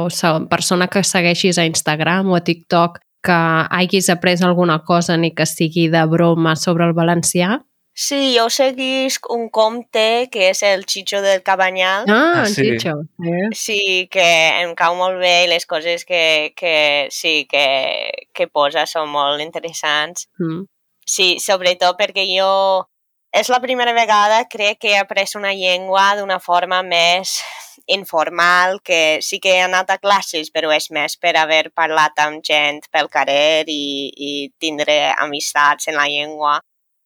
o 0.04 0.32
persona 0.50 0.88
que 0.88 1.02
segueixis 1.02 1.56
a 1.56 1.64
Instagram 1.64 2.28
o 2.28 2.36
a 2.36 2.42
TikTok 2.44 3.00
que 3.26 3.38
hagis 3.78 4.09
après 4.11 4.42
alguna 4.42 4.83
cosa 4.85 5.16
ni 5.16 5.33
que 5.35 5.47
sigui 5.47 5.88
de 5.88 6.04
broma 6.06 6.54
sobre 6.56 6.87
el 6.87 6.95
valencià? 6.95 7.64
Sí, 7.97 8.37
jo 8.37 8.50
seguisc 8.52 9.25
un 9.33 9.47
compte 9.49 10.28
que 10.30 10.50
és 10.50 10.62
el 10.68 10.85
Chicho 10.85 11.23
del 11.25 11.42
Cabanyal. 11.42 12.04
Ah, 12.12 12.42
ah 12.42 12.47
sí. 12.47 12.62
Chicho. 12.62 12.92
Eh? 13.25 13.49
Sí, 13.56 14.09
que 14.12 14.26
em 14.61 14.75
cau 14.76 14.99
molt 14.99 15.16
bé 15.18 15.47
i 15.47 15.49
les 15.49 15.64
coses 15.64 16.04
que, 16.04 16.52
que 16.54 17.09
sí, 17.11 17.47
que, 17.49 18.28
que 18.37 18.49
posa 18.52 18.85
són 18.85 19.09
molt 19.09 19.40
interessants. 19.40 20.28
Mm. 20.37 20.66
Sí, 21.09 21.30
sobretot 21.40 21.97
perquè 21.97 22.26
jo 22.28 22.50
és 23.33 23.49
la 23.49 23.62
primera 23.64 23.97
vegada, 23.97 24.45
crec, 24.45 24.78
que 24.85 24.92
he 24.92 25.00
après 25.00 25.33
una 25.40 25.54
llengua 25.56 26.11
d'una 26.21 26.37
forma 26.38 26.83
més 26.85 27.38
informal, 27.86 28.80
que 28.82 29.18
sí 29.22 29.38
que 29.40 29.56
he 29.56 29.60
anat 29.62 29.90
a 29.90 29.98
classes, 29.98 30.50
però 30.50 30.72
és 30.74 30.90
més 30.90 31.16
per 31.22 31.36
haver 31.38 31.70
parlat 31.74 32.18
amb 32.22 32.42
gent 32.44 32.82
pel 32.92 33.08
carrer 33.12 33.64
i, 33.70 34.10
i 34.10 34.30
tindre 34.58 35.14
amistats 35.14 35.88
en 35.88 35.98
la 35.98 36.08
llengua. 36.10 36.58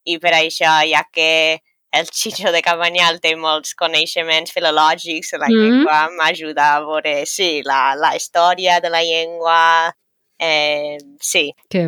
I 0.09 0.17
per 0.17 0.33
això, 0.33 0.79
ja 0.89 1.03
que 1.13 1.61
el 1.91 2.07
Xixo 2.07 2.51
de 2.51 2.61
Cabanyal 2.65 3.19
té 3.21 3.35
molts 3.35 3.75
coneixements 3.77 4.53
filològics 4.55 5.33
de 5.35 5.41
la 5.41 5.49
mm. 5.51 5.59
llengua, 5.59 5.97
m'ajuda 6.17 6.69
a 6.77 6.79
veure, 6.85 7.15
sí, 7.29 7.59
la, 7.67 7.93
la 7.99 8.15
història 8.15 8.79
de 8.81 8.89
la 8.89 9.03
llengua, 9.03 9.91
eh, 10.39 10.97
sí, 11.21 11.51
que... 11.69 11.87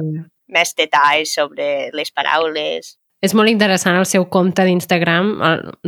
més 0.53 0.75
detalls 0.77 1.33
sobre 1.39 1.89
les 1.95 2.11
paraules. 2.11 2.97
És 3.23 3.31
molt 3.33 3.47
interessant 3.47 3.95
el 3.95 4.05
seu 4.05 4.27
compte 4.27 4.65
d'Instagram, 4.67 5.31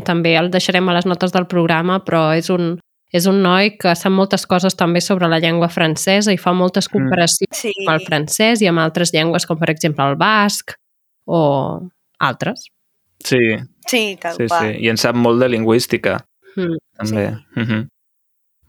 també 0.08 0.38
el 0.40 0.48
deixarem 0.50 0.88
a 0.88 0.96
les 0.96 1.06
notes 1.06 1.36
del 1.36 1.50
programa, 1.52 2.00
però 2.08 2.30
és 2.32 2.48
un, 2.50 2.78
és 3.16 3.28
un 3.32 3.42
noi 3.44 3.72
que 3.80 3.94
sap 3.96 4.12
moltes 4.12 4.44
coses 4.50 4.76
també 4.76 5.02
sobre 5.04 5.30
la 5.32 5.40
llengua 5.40 5.70
francesa 5.72 6.34
i 6.34 6.40
fa 6.42 6.54
moltes 6.54 6.90
mm. 6.90 6.94
comparacions 6.98 7.52
mm. 7.52 7.60
sí. 7.62 7.74
amb 7.86 7.94
el 7.96 8.06
francès 8.08 8.64
i 8.64 8.70
amb 8.72 8.84
altres 8.84 9.14
llengües, 9.16 9.48
com 9.48 9.60
per 9.62 9.72
exemple 9.72 10.04
el 10.04 10.18
basc 10.20 10.76
o 11.26 11.42
altres. 12.20 12.68
Sí. 13.24 13.42
Sí, 13.88 14.04
tal 14.22 14.36
sí, 14.36 14.50
sí. 14.50 14.72
I 14.84 14.90
en 14.92 15.00
sap 15.00 15.18
molt 15.18 15.42
de 15.44 15.50
lingüística, 15.54 16.18
mm. 16.56 16.82
també. 17.00 17.28
Sí. 17.30 17.60
Mm 17.62 17.68
-hmm. 17.68 17.88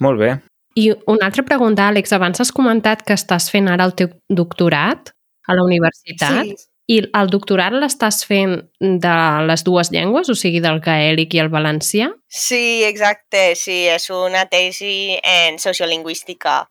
Molt 0.05 0.21
bé. 0.21 0.31
I 0.77 0.93
una 1.07 1.27
altra 1.27 1.43
pregunta, 1.43 1.89
Àlex. 1.89 2.13
Abans 2.13 2.41
has 2.41 2.53
comentat 2.53 3.03
que 3.03 3.15
estàs 3.15 3.51
fent 3.51 3.69
ara 3.69 3.85
el 3.85 3.95
teu 3.95 4.09
doctorat 4.29 5.11
a 5.49 5.55
la 5.55 5.63
universitat. 5.65 6.45
Sí. 6.45 6.57
I 6.87 7.01
el 7.19 7.31
doctorat 7.33 7.75
l'estàs 7.75 8.21
fent 8.29 8.61
de 8.79 9.17
les 9.49 9.65
dues 9.67 9.91
llengües, 9.91 10.31
o 10.31 10.37
sigui, 10.39 10.61
del 10.63 10.79
gaèlic 10.85 11.35
i 11.35 11.43
el 11.43 11.51
valencià? 11.51 12.13
Sí, 12.31 12.85
exacte, 12.87 13.57
sí, 13.59 13.85
és 13.91 14.07
una 14.15 14.45
tesi 14.47 15.19
en 15.19 15.59
sociolingüística 15.59 16.63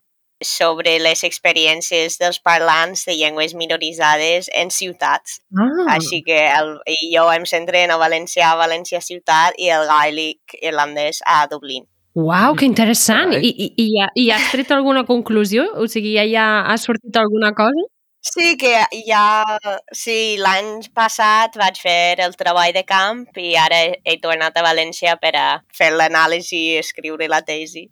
sobre 0.44 0.98
les 1.00 1.22
experiències 1.24 2.18
dels 2.20 2.38
parlants 2.44 3.04
de 3.08 3.16
llengües 3.16 3.54
minoritzades 3.56 4.48
en 4.54 4.70
ciutats. 4.70 5.40
Ah. 5.56 5.96
Així 5.96 6.22
que 6.24 6.38
el, 6.48 6.76
jo 7.12 7.26
em 7.32 7.44
centré 7.48 7.84
en 7.84 7.92
el 7.94 8.00
valencià 8.00 8.52
a 8.52 8.60
València 8.60 9.00
ciutat 9.04 9.56
i 9.60 9.70
el 9.72 9.86
gaèlic 9.88 10.56
irlandès 10.62 11.22
a 11.24 11.44
Dublín. 11.50 11.86
Uau, 12.16 12.54
que 12.56 12.64
interessant! 12.64 13.34
I, 13.36 13.50
i, 13.52 13.66
i, 13.76 13.88
I 14.00 14.30
has 14.32 14.48
tret 14.48 14.70
alguna 14.72 15.04
conclusió? 15.04 15.66
O 15.76 15.84
sigui, 15.88 16.14
ja, 16.16 16.24
ja 16.24 16.46
ha 16.64 16.76
sortit 16.80 17.16
alguna 17.20 17.52
cosa? 17.56 17.84
Sí, 18.26 18.56
que 18.58 18.72
ja... 19.06 19.58
Sí, 19.94 20.36
l'any 20.42 20.80
passat 20.96 21.54
vaig 21.60 21.78
fer 21.78 22.18
el 22.24 22.34
treball 22.40 22.72
de 22.74 22.82
camp 22.88 23.22
i 23.38 23.52
ara 23.60 23.78
he 23.86 24.16
tornat 24.22 24.56
a 24.58 24.64
València 24.66 25.14
per 25.22 25.32
a 25.38 25.46
fer 25.78 25.92
l'anàlisi 25.94 26.58
i 26.72 26.80
escriure 26.80 27.28
la 27.30 27.42
tesi. 27.46 27.84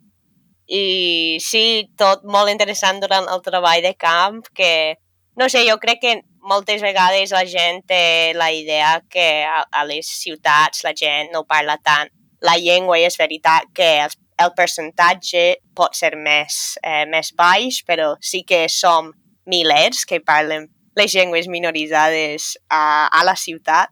I 0.67 1.37
sí, 1.45 1.65
tot 1.97 2.25
molt 2.35 2.51
interessant 2.51 2.99
durant 3.03 3.29
el 3.31 3.41
treball 3.45 3.83
de 3.85 3.93
camp, 3.95 4.41
que, 4.59 4.97
no 5.39 5.47
sé, 5.53 5.63
jo 5.69 5.77
crec 5.79 6.01
que 6.03 6.15
moltes 6.51 6.83
vegades 6.83 7.31
la 7.33 7.45
gent 7.49 7.83
té 7.87 8.33
la 8.35 8.51
idea 8.51 8.99
que 9.09 9.27
a, 9.47 9.63
a 9.71 9.85
les 9.87 10.09
ciutats 10.19 10.83
la 10.85 10.93
gent 10.97 11.31
no 11.33 11.45
parla 11.47 11.79
tant 11.81 12.11
la 12.45 12.57
llengua 12.61 12.99
i 12.99 13.05
és 13.07 13.17
veritat 13.17 13.71
que 13.73 13.87
el, 14.03 14.13
el 14.43 14.51
percentatge 14.57 15.45
pot 15.77 15.95
ser 15.97 16.13
més, 16.19 16.75
eh, 16.83 17.05
més 17.09 17.31
baix, 17.37 17.81
però 17.87 18.13
sí 18.21 18.43
que 18.45 18.65
som 18.69 19.13
milers 19.45 20.05
que 20.05 20.21
parlen 20.21 20.69
les 20.95 21.13
llengües 21.13 21.47
minoritzades 21.51 22.55
a, 22.69 23.07
a 23.11 23.23
la 23.27 23.35
ciutat 23.35 23.91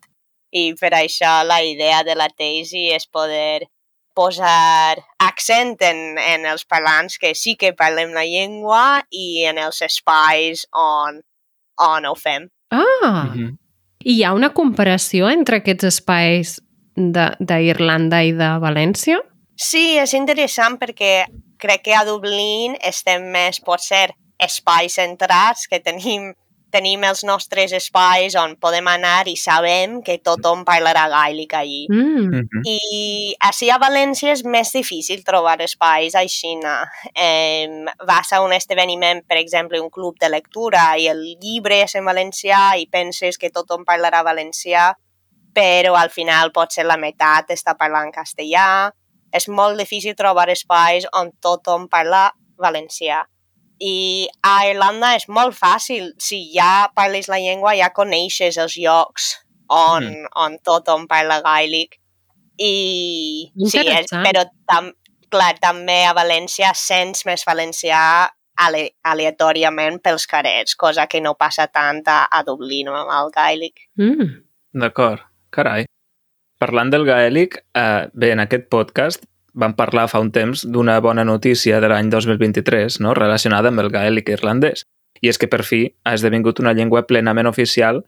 i 0.54 0.72
per 0.80 0.94
això 0.96 1.42
la 1.46 1.62
idea 1.66 2.04
de 2.06 2.16
la 2.16 2.30
tesi 2.30 2.90
és 2.94 3.08
poder 3.10 3.66
posar 4.14 5.02
accent 5.18 5.76
en, 5.82 6.20
en 6.22 6.46
els 6.46 6.66
parlants 6.70 7.18
que 7.18 7.34
sí 7.36 7.56
que 7.58 7.74
parlem 7.74 8.14
la 8.14 8.26
llengua 8.30 9.02
i 9.10 9.44
en 9.50 9.58
els 9.58 9.82
espais 9.82 10.68
on, 10.78 11.20
on 11.82 12.06
ho 12.06 12.16
fem. 12.16 12.48
Ah! 12.70 13.26
Mm 13.26 13.34
-hmm. 13.34 13.58
I 14.04 14.18
hi 14.20 14.24
ha 14.24 14.34
una 14.34 14.54
comparació 14.54 15.30
entre 15.30 15.58
aquests 15.58 15.84
espais 15.84 16.62
d'Irlanda 16.96 18.24
i 18.24 18.34
de 18.34 18.50
València? 18.60 19.22
Sí, 19.56 19.98
és 19.98 20.14
interessant 20.14 20.78
perquè 20.78 21.26
crec 21.58 21.84
que 21.84 21.96
a 21.96 22.06
Dublín 22.06 22.76
estem 22.82 23.32
més, 23.32 23.62
pot 23.64 23.80
ser, 23.80 24.12
espais 24.44 24.96
centrats, 25.00 25.68
que 25.68 25.80
tenim, 25.84 26.32
tenim 26.74 27.04
els 27.06 27.22
nostres 27.28 27.72
espais 27.78 28.34
on 28.40 28.56
podem 28.62 28.88
anar 28.90 29.28
i 29.30 29.36
sabem 29.38 30.00
que 30.06 30.18
tothom 30.26 30.64
parlarà 30.66 31.06
gaèlic 31.12 31.54
allí. 31.60 31.84
Mm. 31.90 32.24
Mm 32.24 32.42
-hmm. 32.42 32.64
I 32.66 33.36
així 33.50 33.70
a 33.70 33.78
València 33.80 34.34
és 34.34 34.44
més 34.44 34.72
difícil 34.74 35.24
trobar 35.24 35.62
espais 35.62 36.16
així. 36.16 36.58
Eh, 37.16 37.68
vas 38.08 38.34
a 38.34 38.42
un 38.42 38.54
esdeveniment, 38.54 39.24
per 39.28 39.38
exemple, 39.38 39.80
un 39.80 39.90
club 39.90 40.18
de 40.20 40.30
lectura 40.30 40.98
i 40.98 41.08
el 41.08 41.22
llibre 41.42 41.84
és 41.84 41.96
en 41.96 42.06
valencià 42.06 42.78
i 42.78 42.88
penses 42.88 43.38
que 43.38 43.50
tothom 43.52 43.86
parlarà 43.86 44.24
valencià, 44.24 44.94
però 45.54 45.96
al 45.96 46.10
final 46.10 46.52
potser 46.52 46.86
la 46.86 46.98
meitat 46.98 47.50
està 47.50 47.76
parlant 47.78 48.12
castellà. 48.12 48.92
És 49.32 49.48
molt 49.48 49.78
difícil 49.78 50.16
trobar 50.16 50.50
espais 50.50 51.06
on 51.14 51.32
tothom 51.42 51.88
parla 51.88 52.32
valencià. 52.58 53.26
I 53.82 54.28
a 54.46 54.54
Irlanda 54.70 55.14
és 55.18 55.26
molt 55.28 55.56
fàcil. 55.58 56.12
Si 56.22 56.46
ja 56.54 56.90
parles 56.96 57.30
la 57.32 57.40
llengua, 57.42 57.76
ja 57.80 57.92
coneixes 57.96 58.60
els 58.62 58.78
llocs 58.78 59.34
on, 59.70 60.06
mm. 60.06 60.32
on 60.40 60.58
tothom 60.64 61.08
parla 61.10 61.42
gaèlic. 61.44 61.98
I, 62.62 63.50
sí, 63.66 63.82
és, 63.82 64.12
però 64.12 64.46
tam, 64.70 64.92
clar, 65.34 65.56
també 65.62 66.04
a 66.06 66.14
València 66.16 66.70
sents 66.78 67.26
més 67.26 67.42
valencià 67.48 68.30
ale, 68.62 68.84
aleatòriament 69.10 69.98
pels 70.06 70.28
carrers, 70.30 70.78
cosa 70.78 71.08
que 71.10 71.22
no 71.22 71.34
passa 71.40 71.66
tant 71.68 72.04
a, 72.06 72.24
a 72.30 72.44
Dublín 72.46 72.92
amb 72.94 73.10
el 73.10 73.34
gaèlic. 73.34 73.88
Mm. 74.00 74.30
D'acord, 74.84 75.26
carai. 75.54 75.90
Parlant 76.62 76.94
del 76.94 77.06
gaèlic, 77.10 77.58
eh, 77.76 78.06
bé, 78.14 78.32
en 78.38 78.46
aquest 78.46 78.70
podcast 78.72 79.26
vam 79.54 79.76
parlar 79.78 80.08
fa 80.10 80.22
un 80.24 80.32
temps 80.34 80.66
d'una 80.66 81.00
bona 81.02 81.24
notícia 81.24 81.80
de 81.82 81.90
l'any 81.90 82.10
2023 82.10 83.00
no? 83.06 83.14
relacionada 83.14 83.70
amb 83.70 83.84
el 83.84 83.92
gaèlic 83.94 84.34
irlandès. 84.34 84.86
I 85.24 85.30
és 85.32 85.40
que 85.40 85.48
per 85.48 85.62
fi 85.64 85.86
ha 86.04 86.16
esdevingut 86.18 86.60
una 86.60 86.74
llengua 86.74 87.06
plenament 87.08 87.48
oficial 87.48 88.02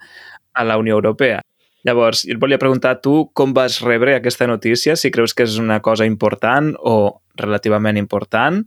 a 0.53 0.63
la 0.63 0.77
Unió 0.77 0.97
Europea. 0.97 1.41
Llavors, 1.85 2.23
et 2.25 2.39
volia 2.41 2.57
preguntar 2.57 2.97
tu 3.05 3.29
com 3.37 3.53
vas 3.53 3.77
rebre 3.85 4.15
aquesta 4.15 4.47
notícia, 4.49 4.95
si 4.97 5.11
creus 5.13 5.35
que 5.37 5.45
és 5.45 5.59
una 5.61 5.81
cosa 5.85 6.07
important 6.09 6.73
o 6.81 7.21
relativament 7.37 7.99
important, 8.01 8.63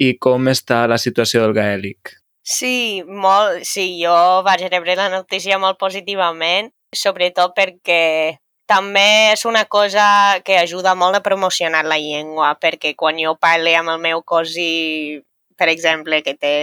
i 0.00 0.16
com 0.16 0.48
està 0.48 0.86
la 0.88 0.98
situació 0.98 1.42
del 1.44 1.52
gaèlic. 1.52 2.16
Sí, 2.42 3.04
molt, 3.06 3.62
sí, 3.68 4.00
jo 4.00 4.14
vaig 4.46 4.64
rebre 4.72 4.96
la 4.98 5.10
notícia 5.12 5.60
molt 5.62 5.78
positivament, 5.78 6.72
sobretot 6.96 7.52
perquè 7.54 8.38
també 8.66 9.32
és 9.32 9.44
una 9.44 9.64
cosa 9.64 10.40
que 10.44 10.58
ajuda 10.58 10.94
molt 10.94 11.18
a 11.18 11.22
promocionar 11.22 11.84
la 11.84 11.98
llengua, 11.98 12.54
perquè 12.60 12.94
quan 12.96 13.18
jo 13.20 13.34
parlo 13.40 13.72
amb 13.78 13.94
el 13.94 14.00
meu 14.00 14.22
cosí, 14.22 15.22
per 15.56 15.68
exemple, 15.68 16.22
que 16.22 16.34
té 16.34 16.54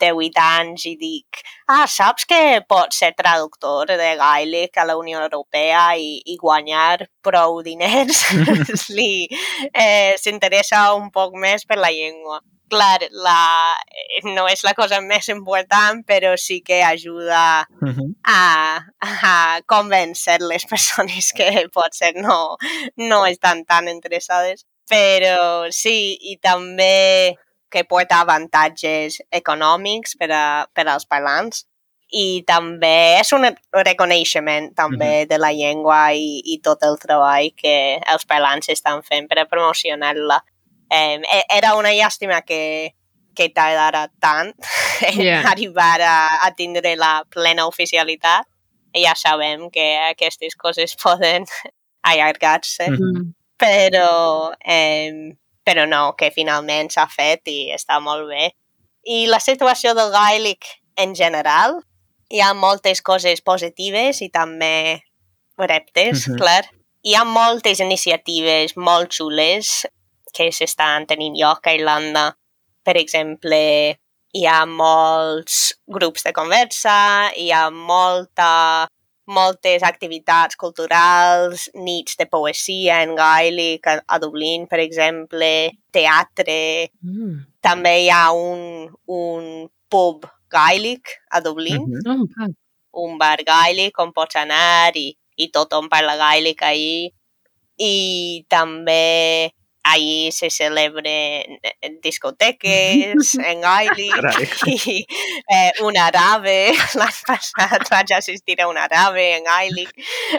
18 0.00 0.40
anys 0.44 0.86
i 0.90 0.94
dic 1.00 1.42
ah, 1.68 1.86
saps 1.88 2.26
que 2.28 2.40
pots 2.68 2.98
ser 3.02 3.12
traductor 3.16 3.88
de 3.88 4.14
gaèlic 4.20 4.76
a 4.78 4.86
la 4.88 4.96
Unió 5.00 5.22
Europea 5.22 5.86
i, 5.96 6.18
i 6.26 6.38
guanyar 6.40 7.06
prou 7.24 7.62
diners? 7.66 8.24
Li 8.96 9.26
eh, 9.72 10.14
s'interessa 10.20 10.90
un 10.98 11.10
poc 11.14 11.38
més 11.40 11.64
per 11.68 11.80
la 11.80 11.92
llengua 11.94 12.40
clar, 12.74 13.00
la, 13.10 13.76
no 14.34 14.46
és 14.50 14.64
la 14.66 14.74
cosa 14.74 15.00
més 15.04 15.28
important, 15.32 16.02
però 16.06 16.34
sí 16.40 16.60
que 16.64 16.82
ajuda 16.82 17.66
uh 17.80 17.88
-huh. 17.88 18.08
a, 18.24 18.80
a 19.00 19.60
convèncer 19.66 20.40
les 20.40 20.64
persones 20.72 21.32
que 21.32 21.68
potser 21.72 22.14
no, 22.16 22.56
no 22.96 23.26
estan 23.26 23.64
tan 23.64 23.88
interessades. 23.88 24.64
Però 24.88 25.72
sí, 25.72 26.18
i 26.20 26.36
també 26.36 27.36
que 27.74 27.82
porta 27.90 28.22
avantatges 28.22 29.18
econòmics 29.34 30.14
per, 30.20 30.30
a, 30.30 30.44
per 30.70 30.86
als 30.86 31.06
parlants 31.10 31.64
i 32.14 32.44
també 32.46 33.18
és 33.18 33.32
un 33.34 33.46
reconeixement 33.74 34.70
també 34.76 35.10
mm 35.10 35.22
-hmm. 35.22 35.28
de 35.28 35.38
la 35.38 35.52
llengua 35.52 36.00
i, 36.14 36.42
i 36.44 36.60
tot 36.62 36.82
el 36.82 36.98
treball 36.98 37.50
que 37.56 37.98
els 38.12 38.24
parlants 38.24 38.68
estan 38.68 39.02
fent 39.02 39.28
per 39.28 39.38
a 39.40 39.46
promocionar-la. 39.46 40.44
Eh, 40.90 41.20
era 41.50 41.74
una 41.74 41.90
llàstima 41.90 42.42
que, 42.42 42.94
que 43.34 43.48
tardara 43.48 44.08
tant 44.20 44.54
en 45.10 45.20
yeah. 45.20 45.50
arribar 45.50 46.00
a, 46.00 46.46
a 46.46 46.50
tindre 46.54 46.96
la 46.96 47.24
plena 47.28 47.66
oficialitat. 47.66 48.46
I 48.94 49.02
ja 49.06 49.14
sabem 49.16 49.70
que 49.70 49.98
aquestes 50.10 50.54
coses 50.54 50.94
poden 50.94 51.44
allargar-se, 52.10 52.90
mm 52.90 52.96
-hmm. 52.96 53.34
però, 53.58 54.52
eh, 54.64 55.34
però 55.64 55.86
no, 55.88 56.12
que 56.18 56.30
finalment 56.34 56.90
s'ha 56.92 57.06
fet 57.10 57.48
i 57.50 57.72
està 57.74 57.98
molt 58.00 58.28
bé. 58.28 58.52
I 59.04 59.26
la 59.28 59.40
situació 59.40 59.94
del 59.96 60.12
gaèlic 60.12 60.68
en 61.00 61.14
general 61.16 61.80
hi 62.30 62.40
ha 62.40 62.52
moltes 62.56 63.02
coses 63.04 63.42
positives 63.44 64.22
i 64.24 64.30
també 64.32 65.02
reptes, 65.58 66.26
uh 66.26 66.32
-huh. 66.32 66.38
clar. 66.38 66.64
Hi 67.04 67.14
ha 67.14 67.24
moltes 67.24 67.80
iniciatives 67.80 68.76
molt 68.76 69.12
xules 69.12 69.86
que 70.32 70.50
s'estan 70.50 71.06
tenint 71.06 71.36
lloc 71.36 71.66
a 71.66 71.74
Irlanda. 71.74 72.36
Per 72.82 72.96
exemple, 72.96 73.98
hi 74.34 74.46
ha 74.46 74.64
molts 74.66 75.78
grups 75.86 76.24
de 76.24 76.32
conversa, 76.32 77.30
hi 77.36 77.50
ha 77.52 77.70
molta, 77.70 78.88
moltes 79.26 79.82
activitats 79.82 80.56
culturals, 80.60 81.68
nits 81.74 82.18
de 82.20 82.26
poesia 82.28 83.00
en 83.04 83.14
gaèlic 83.16 83.86
a, 83.88 84.18
Dublín, 84.20 84.66
per 84.68 84.80
exemple, 84.82 85.48
teatre. 85.92 86.90
Mm. 87.00 87.38
També 87.64 87.94
hi 88.04 88.10
ha 88.12 88.26
un, 88.36 88.90
un 89.06 89.48
pub 89.88 90.28
gaèlic 90.52 91.16
a 91.30 91.40
Dublín. 91.40 91.82
Mm 91.82 92.00
-hmm. 92.04 92.54
Un 93.04 93.18
bar 93.18 93.38
gaèlic 93.42 93.98
on 93.98 94.12
pots 94.12 94.36
anar 94.36 94.96
i, 94.96 95.16
i 95.36 95.48
tothom 95.50 95.88
parla 95.88 96.16
gaèlic 96.16 96.62
ahir. 96.62 97.10
I 97.78 98.44
també 98.48 99.50
ahir 99.84 100.32
se 100.32 100.50
celebren 100.50 101.58
discoteques 102.02 103.34
en 103.48 103.60
gaèlic 103.64 104.54
i 104.72 105.04
eh, 105.54 105.70
un 105.84 105.98
arabe, 106.00 106.56
l'any 107.00 107.20
passat 107.30 107.90
vaig 107.92 108.14
assistir 108.16 108.60
a 108.60 108.68
un 108.70 108.80
arabe 108.80 109.26
en 109.36 109.44
gaèlic. 109.48 109.92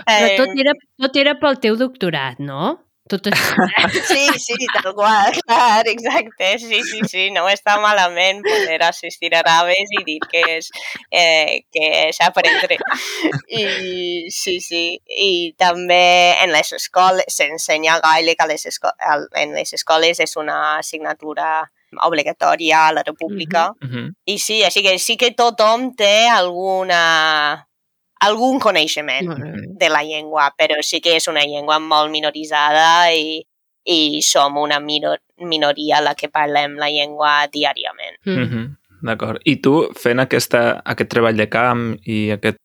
Però 0.05 0.33
tot 0.41 0.57
era, 0.65 0.75
tot 1.05 1.21
era 1.21 1.37
pel 1.41 1.61
teu 1.61 1.77
doctorat, 1.79 2.41
no? 2.41 2.75
Tot 3.09 3.27
això. 3.29 3.65
Sí, 4.09 4.27
sí, 4.39 4.55
tal 4.74 4.93
qual, 4.97 5.35
clar, 5.47 5.88
exacte, 5.88 6.57
sí, 6.59 6.81
sí, 6.83 7.01
sí, 7.09 7.27
no 7.33 7.45
està 7.51 7.77
malament 7.81 8.41
poder 8.45 8.81
assistir 8.88 9.33
a 9.35 9.43
raves 9.45 9.93
i 10.00 10.03
dir 10.07 10.17
que 10.31 10.41
és, 10.57 10.71
eh, 11.12 11.62
que 11.74 11.91
és 12.07 12.21
aprendre. 12.25 12.79
I 13.50 13.65
sí, 14.33 14.57
sí, 14.63 14.83
i 15.05 15.53
també 15.59 16.35
en 16.41 16.53
les 16.55 16.74
escoles, 16.77 17.29
s'ensenya 17.29 18.00
gaèlic 18.03 18.41
a 18.41 18.50
les 18.50 18.65
escoles, 18.71 19.29
en 19.38 19.55
les 19.57 19.74
escoles 19.77 20.21
és 20.24 20.35
una 20.41 20.77
assignatura 20.79 21.69
obligatòria 22.03 22.88
a 22.88 22.93
la 22.93 23.03
república. 23.03 23.69
Uh 23.71 23.88
-huh, 23.88 23.88
uh 23.88 23.95
-huh. 24.09 24.13
I 24.25 24.39
sí, 24.39 24.63
així 24.63 24.81
que 24.81 24.97
sí 25.00 25.17
que 25.17 25.31
tothom 25.31 25.95
té 25.95 26.27
alguna 26.27 27.67
algun 28.22 28.60
coneixement 28.60 29.34
de 29.79 29.89
la 29.89 30.03
llengua, 30.03 30.51
però 30.57 30.79
sí 30.84 31.01
que 31.01 31.17
és 31.17 31.27
una 31.27 31.43
llengua 31.43 31.79
molt 31.79 32.12
minoritzada 32.12 33.12
i, 33.13 33.41
i 33.86 34.22
som 34.24 34.57
una 34.57 34.79
minor, 34.79 35.19
minoria 35.41 36.01
la 36.01 36.15
que 36.15 36.31
parlem 36.31 36.77
la 36.79 36.89
llengua 36.89 37.48
diàriament. 37.51 38.17
Mm 38.25 38.48
-hmm. 38.48 38.75
D'acord. 39.05 39.41
I 39.45 39.60
tu, 39.62 39.91
fent 39.93 40.19
aquesta, 40.19 40.81
aquest 40.86 41.10
treball 41.10 41.38
de 41.38 41.50
camp 41.50 41.98
i 42.05 42.31
aquest, 42.31 42.57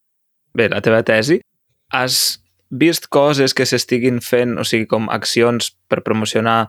bé, 0.54 0.69
la 0.69 0.80
teva 0.80 1.02
tesi, 1.02 1.41
has 1.93 2.41
vist 2.71 3.08
coses 3.08 3.54
que 3.54 3.67
s'estiguin 3.67 4.21
fent, 4.21 4.58
o 4.58 4.65
sigui, 4.65 4.86
com 4.86 5.10
accions 5.10 5.76
per 5.89 6.02
promocionar 6.06 6.69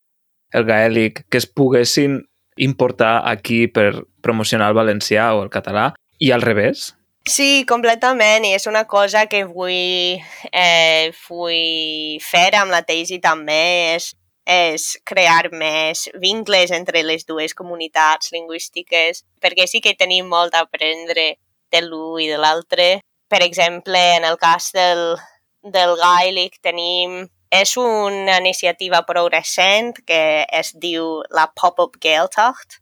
el 0.52 0.66
gaèlic 0.66 1.26
que 1.30 1.38
es 1.38 1.46
poguessin 1.46 2.26
importar 2.58 3.22
aquí 3.30 3.68
per 3.68 4.04
promocionar 4.22 4.70
el 4.70 4.76
valencià 4.76 5.34
o 5.36 5.44
el 5.44 5.50
català 5.50 5.94
i 6.20 6.32
al 6.32 6.42
revés? 6.42 6.96
Sí, 7.30 7.66
completament, 7.70 8.46
i 8.48 8.56
és 8.58 8.66
una 8.66 8.86
cosa 8.90 9.28
que 9.30 9.44
vull, 9.46 10.18
eh, 10.52 11.12
vull 11.28 12.18
fer 12.26 12.50
amb 12.58 12.74
la 12.74 12.82
tesi 12.82 13.20
també, 13.22 13.94
és, 13.96 14.08
és 14.50 14.88
crear 15.06 15.52
més 15.54 16.08
vincles 16.20 16.74
entre 16.74 17.04
les 17.06 17.26
dues 17.30 17.54
comunitats 17.54 18.34
lingüístiques, 18.34 19.22
perquè 19.40 19.68
sí 19.70 19.82
que 19.86 19.94
tenim 19.94 20.28
molt 20.34 20.58
a 20.58 20.66
aprendre 20.66 21.36
de 21.72 21.82
l'un 21.86 22.20
i 22.26 22.28
de 22.28 22.42
l'altre. 22.42 22.90
Per 23.30 23.42
exemple, 23.46 24.02
en 24.18 24.26
el 24.26 24.38
cas 24.42 24.72
del, 24.74 25.16
del 25.62 25.96
gaèlic 26.02 26.58
tenim 26.60 27.28
és 27.54 27.78
una 27.78 28.40
iniciativa 28.42 29.06
progressent 29.06 29.94
que 30.08 30.48
es 30.50 30.74
diu 30.74 31.22
la 31.30 31.52
Pop-Up 31.54 32.02
Gaeltacht, 32.02 32.82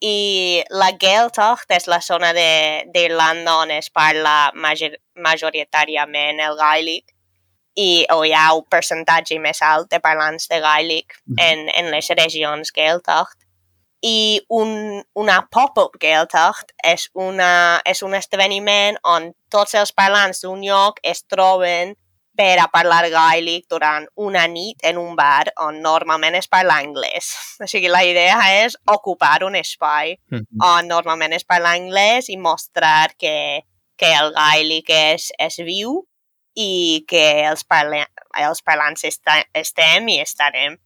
i 0.00 0.62
la 0.70 0.92
Gaeltacht 0.94 1.70
és 1.74 1.88
la 1.90 1.98
zona 2.04 2.30
d'Irlanda 2.36 3.56
on 3.64 3.72
es 3.74 3.90
parla 3.90 4.50
major, 4.54 4.94
majoritàriament 5.18 6.38
el 6.44 6.54
gaèlic 6.58 7.14
i 7.78 8.06
o 8.14 8.22
hi 8.26 8.32
ha 8.34 8.52
un 8.54 8.64
percentatge 8.70 9.38
més 9.42 9.60
alt 9.62 9.90
de 9.90 10.00
parlants 10.02 10.48
de 10.48 10.60
gaèlic 10.62 11.14
-hmm. 11.14 11.42
en, 11.42 11.68
en 11.68 11.90
les 11.90 12.08
regions 12.08 12.72
Gaeltacht. 12.72 13.38
I 14.00 14.40
un, 14.48 15.02
una 15.14 15.48
pop-up 15.50 15.98
Gaeltacht 15.98 16.72
és, 16.84 17.10
una, 17.14 17.80
és 17.84 18.02
un 18.02 18.14
esdeveniment 18.14 18.98
on 19.02 19.32
tots 19.50 19.74
els 19.74 19.92
parlants 19.92 20.40
d'un 20.40 20.62
lloc 20.62 21.00
es 21.02 21.24
troben 21.26 21.96
per 22.38 22.60
a 22.62 22.68
parlar 22.70 23.08
gaèlic 23.10 23.64
durant 23.72 24.04
una 24.14 24.44
nit 24.46 24.84
en 24.86 24.98
un 25.00 25.16
bar 25.18 25.50
on 25.64 25.80
normalment 25.82 26.36
es 26.38 26.46
parla 26.46 26.76
anglès. 26.78 27.32
O 27.58 27.66
sigui, 27.66 27.90
la 27.90 28.04
idea 28.06 28.38
és 28.62 28.76
ocupar 28.86 29.42
un 29.42 29.56
espai 29.58 30.14
mm 30.30 30.38
-hmm. 30.38 30.66
on 30.76 30.88
normalment 30.88 31.34
es 31.34 31.44
parla 31.44 31.74
anglès 31.74 32.28
i 32.28 32.36
mostrar 32.36 33.16
que, 33.18 33.64
que 33.98 34.12
el 34.14 34.32
gaèlic 34.34 34.86
és, 34.88 35.32
és 35.38 35.56
viu 35.66 36.04
i 36.54 37.04
que 37.08 37.48
els, 37.48 37.64
parla, 37.64 38.06
els 38.34 38.62
parlants 38.62 39.04
esta, 39.04 39.44
estem 39.52 40.08
i 40.08 40.20
estarem. 40.20 40.78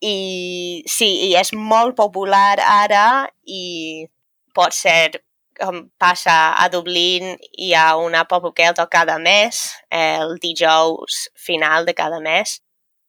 I 0.00 0.82
sí, 0.86 1.08
i 1.28 1.34
és 1.36 1.52
molt 1.52 1.96
popular 1.96 2.60
ara 2.60 3.28
i 3.44 4.06
pot 4.54 4.72
ser 4.72 5.22
com 5.60 5.84
passa 6.00 6.54
a 6.56 6.68
Dublín, 6.72 7.36
hi 7.52 7.74
ha 7.74 7.96
una 7.96 8.24
pop-up 8.24 8.58
cada 8.90 9.18
mes, 9.18 9.62
el 9.90 10.38
dijous 10.40 11.28
final 11.36 11.86
de 11.86 11.94
cada 11.94 12.20
mes, 12.20 12.60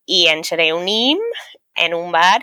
i 0.07 0.27
ens 0.27 0.51
reunim 0.51 1.19
en 1.75 1.93
un 1.93 2.11
bar 2.11 2.41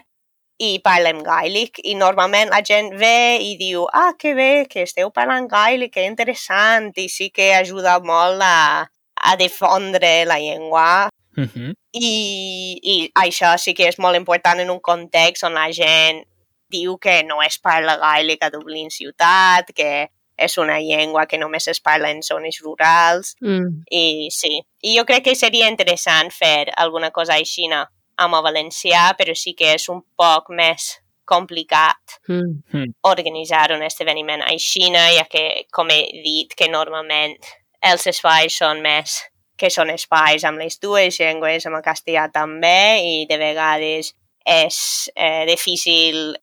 i 0.59 0.79
parlem 0.83 1.21
gaèlic 1.23 1.79
i 1.85 1.95
normalment 1.95 2.51
la 2.51 2.63
gent 2.67 2.91
ve 2.99 3.39
i 3.45 3.57
diu 3.61 3.87
ah, 3.93 4.13
que 4.19 4.35
bé, 4.35 4.67
que 4.71 4.83
esteu 4.83 5.11
parlant 5.15 5.47
gaèlic, 5.47 5.93
que 5.95 6.07
interessant 6.07 6.91
i 6.99 7.07
sí 7.09 7.31
que 7.31 7.53
ajuda 7.55 7.99
molt 8.03 8.43
a, 8.43 8.89
a 9.23 9.37
difondre 9.39 10.25
la 10.27 10.39
llengua 10.39 11.09
uh 11.39 11.47
-huh. 11.47 11.75
I, 11.93 12.81
i 12.83 13.11
això 13.15 13.57
sí 13.59 13.75
que 13.75 13.89
és 13.89 13.99
molt 13.99 14.17
important 14.17 14.61
en 14.61 14.71
un 14.71 14.81
context 14.81 15.45
on 15.45 15.55
la 15.55 15.71
gent 15.73 16.25
diu 16.73 16.99
que 16.99 17.23
no 17.25 17.43
es 17.43 17.59
parla 17.59 17.97
gaèlic 18.01 18.45
a 18.45 18.51
Dublín 18.55 18.91
ciutat, 18.95 19.73
que 19.75 20.09
és 20.39 20.57
una 20.63 20.79
llengua 20.79 21.27
que 21.27 21.39
només 21.39 21.67
es 21.69 21.81
parla 21.83 22.13
en 22.15 22.23
zones 22.23 22.61
rurals. 22.63 23.35
Mm. 23.43 23.83
I 23.91 24.29
sí, 24.31 24.61
i 24.83 24.97
jo 24.97 25.05
crec 25.09 25.27
que 25.27 25.37
seria 25.37 25.69
interessant 25.69 26.31
fer 26.33 26.71
alguna 26.77 27.11
cosa 27.11 27.35
així 27.35 27.67
amb 27.75 28.35
el 28.39 28.45
valencià, 28.47 29.13
però 29.19 29.35
sí 29.35 29.55
que 29.59 29.75
és 29.75 29.89
un 29.91 30.05
poc 30.17 30.53
més 30.55 30.95
complicat 31.29 32.21
mm. 32.29 32.53
mm. 32.73 32.93
organitzar 33.11 33.73
un 33.75 33.83
esdeveniment 33.85 34.47
així, 34.47 34.89
ja 34.95 35.27
que, 35.29 35.67
com 35.71 35.91
he 35.91 36.23
dit, 36.25 36.55
que 36.57 36.71
normalment 36.71 37.37
els 37.83 38.07
espais 38.07 38.57
són 38.63 38.81
més 38.83 39.21
que 39.59 39.71
són 39.75 39.91
espais 39.91 40.45
amb 40.47 40.63
les 40.63 40.79
dues 40.79 41.19
llengües, 41.19 41.67
amb 41.67 41.81
el 41.81 41.83
castellà 41.83 42.29
també, 42.31 43.03
i 43.03 43.27
de 43.27 43.39
vegades 43.41 44.13
és 44.49 44.79
eh, 45.15 45.45
difícil 45.51 46.39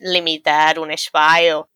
limitar 0.00 0.78
un 0.78 0.90
espai 0.90 1.52
o, 1.52 1.66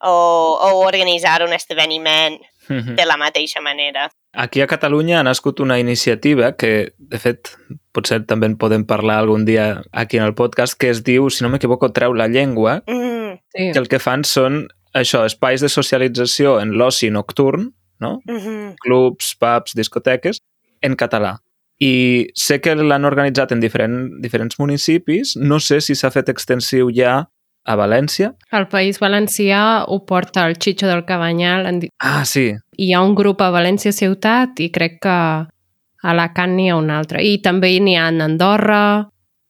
o, 0.00 0.12
o 0.60 0.86
organitzar 0.86 1.42
un 1.42 1.52
esdeveniment 1.52 2.38
mhm. 2.68 2.94
de 2.96 3.06
la 3.06 3.16
mateixa 3.16 3.60
manera. 3.60 4.10
Aquí 4.32 4.60
a 4.60 4.66
Catalunya 4.66 5.20
ha 5.20 5.24
nascut 5.24 5.60
una 5.60 5.78
iniciativa 5.78 6.52
que, 6.56 6.92
de 6.98 7.18
fet, 7.18 7.50
potser 7.96 8.20
també 8.28 8.50
en 8.50 8.58
podem 8.60 8.84
parlar 8.86 9.18
algun 9.22 9.46
dia 9.48 9.82
aquí 9.92 10.18
en 10.20 10.24
el 10.24 10.34
podcast, 10.34 10.76
que 10.78 10.90
es 10.92 11.02
diu, 11.04 11.30
si 11.30 11.44
no 11.44 11.50
m'equivoco, 11.50 11.90
Treu 11.92 12.14
la 12.14 12.28
llengua, 12.28 12.82
mm. 12.86 13.40
sí. 13.54 13.70
que 13.72 13.80
el 13.80 13.88
que 13.88 13.98
fan 13.98 14.24
són 14.28 14.66
això, 14.94 15.24
espais 15.26 15.64
de 15.64 15.72
socialització 15.72 16.58
en 16.60 16.76
l'oci 16.78 17.10
nocturn, 17.10 17.72
no? 18.00 18.20
Mm 18.26 18.38
-hmm. 18.38 18.74
Clubs, 18.84 19.34
pubs, 19.34 19.74
discoteques, 19.74 20.40
en 20.82 20.96
català. 20.96 21.38
I 21.78 22.28
sé 22.34 22.60
que 22.60 22.74
l'han 22.74 23.04
organitzat 23.04 23.52
en 23.52 23.60
diferent, 23.60 24.20
diferents 24.20 24.58
municipis. 24.58 25.36
No 25.36 25.60
sé 25.60 25.80
si 25.80 25.94
s'ha 25.94 26.10
fet 26.10 26.28
extensiu 26.28 26.90
ja 26.90 27.28
a 27.68 27.76
València. 27.76 28.32
El 28.56 28.66
País 28.72 28.98
Valencià 29.02 29.84
ho 29.86 30.00
porta 30.08 30.46
el 30.48 30.56
Chicho 30.56 30.88
del 30.88 31.04
Cabanyal. 31.04 31.68
Ah, 32.00 32.24
sí. 32.24 32.48
Hi 32.78 32.92
ha 32.94 33.02
un 33.04 33.14
grup 33.18 33.42
a 33.44 33.50
València 33.52 33.92
Ciutat 33.92 34.60
i 34.64 34.70
crec 34.72 34.98
que 35.04 35.12
a 35.12 35.46
Alacant 36.08 36.56
n'hi 36.56 36.70
ha 36.72 36.78
un 36.80 36.90
altre. 36.94 37.20
I 37.20 37.40
també 37.44 37.74
n'hi 37.84 37.98
ha 37.98 38.08
a 38.08 38.14
Andorra 38.24 38.82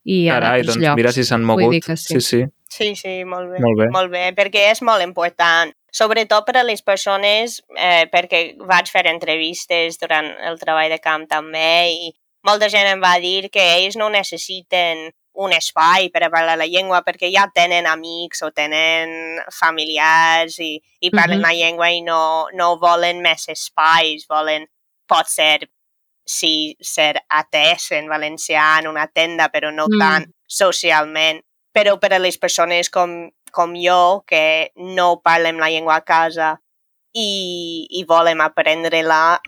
i 0.09 0.27
a 0.27 0.39
Carai, 0.39 0.63
altres 0.63 0.75
doncs 0.75 0.85
llocs. 0.85 0.99
mira 0.99 1.13
si 1.15 1.25
s'han 1.29 1.45
mogut. 1.47 1.91
sí. 1.95 1.97
sí, 2.19 2.21
sí. 2.21 2.45
Sí, 2.69 2.95
sí, 2.97 3.25
molt 3.25 3.49
bé. 3.51 3.59
Molt 3.65 3.79
bé. 3.81 3.87
Molt 3.95 4.11
bé, 4.13 4.25
perquè 4.37 4.67
és 4.71 4.83
molt 4.85 5.03
important. 5.03 5.73
Sobretot 5.91 6.45
per 6.45 6.59
a 6.61 6.65
les 6.67 6.83
persones, 6.85 7.63
eh, 7.75 8.05
perquè 8.13 8.59
vaig 8.61 8.91
fer 8.93 9.07
entrevistes 9.09 9.97
durant 10.03 10.29
el 10.45 10.59
treball 10.61 10.91
de 10.93 10.99
camp 11.01 11.25
també 11.31 11.89
i 11.95 12.11
molta 12.45 12.69
gent 12.69 12.87
em 12.91 13.01
va 13.03 13.17
dir 13.23 13.49
que 13.51 13.65
ells 13.79 13.97
no 13.97 14.11
necessiten 14.13 15.09
un 15.39 15.53
espai 15.55 16.09
per 16.11 16.25
a 16.27 16.31
parlar 16.33 16.57
la 16.59 16.67
llengua 16.67 17.03
perquè 17.07 17.29
ja 17.31 17.45
tenen 17.55 17.87
amics 17.87 18.43
o 18.43 18.51
tenen 18.51 19.39
familiars 19.55 20.59
i, 20.59 20.73
i 21.01 21.11
parlen 21.15 21.39
Mhm. 21.39 21.45
la 21.47 21.53
llengua 21.55 21.91
i 21.95 22.01
no, 22.03 22.49
no 22.55 22.77
volen 22.79 23.21
més 23.23 23.49
espais, 23.49 24.27
volen, 24.29 24.67
pot 25.07 25.27
ser 25.31 25.69
sí, 26.29 26.77
ser 26.83 27.23
atès 27.31 27.91
en 27.97 28.09
valencià 28.11 28.79
en 28.81 28.89
una 28.91 29.07
tenda, 29.07 29.49
però 29.49 29.71
no 29.73 29.87
Mm. 29.89 29.99
tant 29.99 30.27
socialment. 30.47 31.41
Però 31.73 31.99
per 32.01 32.13
a 32.13 32.19
les 32.19 32.37
persones 32.37 32.91
com, 32.91 33.31
com 33.53 33.73
jo, 33.75 34.25
que 34.27 34.73
no 34.77 35.21
parlem 35.25 35.57
la 35.59 35.71
llengua 35.71 35.97
a 35.97 36.05
casa 36.05 36.61
i, 37.15 37.87
i 37.91 38.05
volem 38.05 38.41
aprendre-la, 38.45 39.41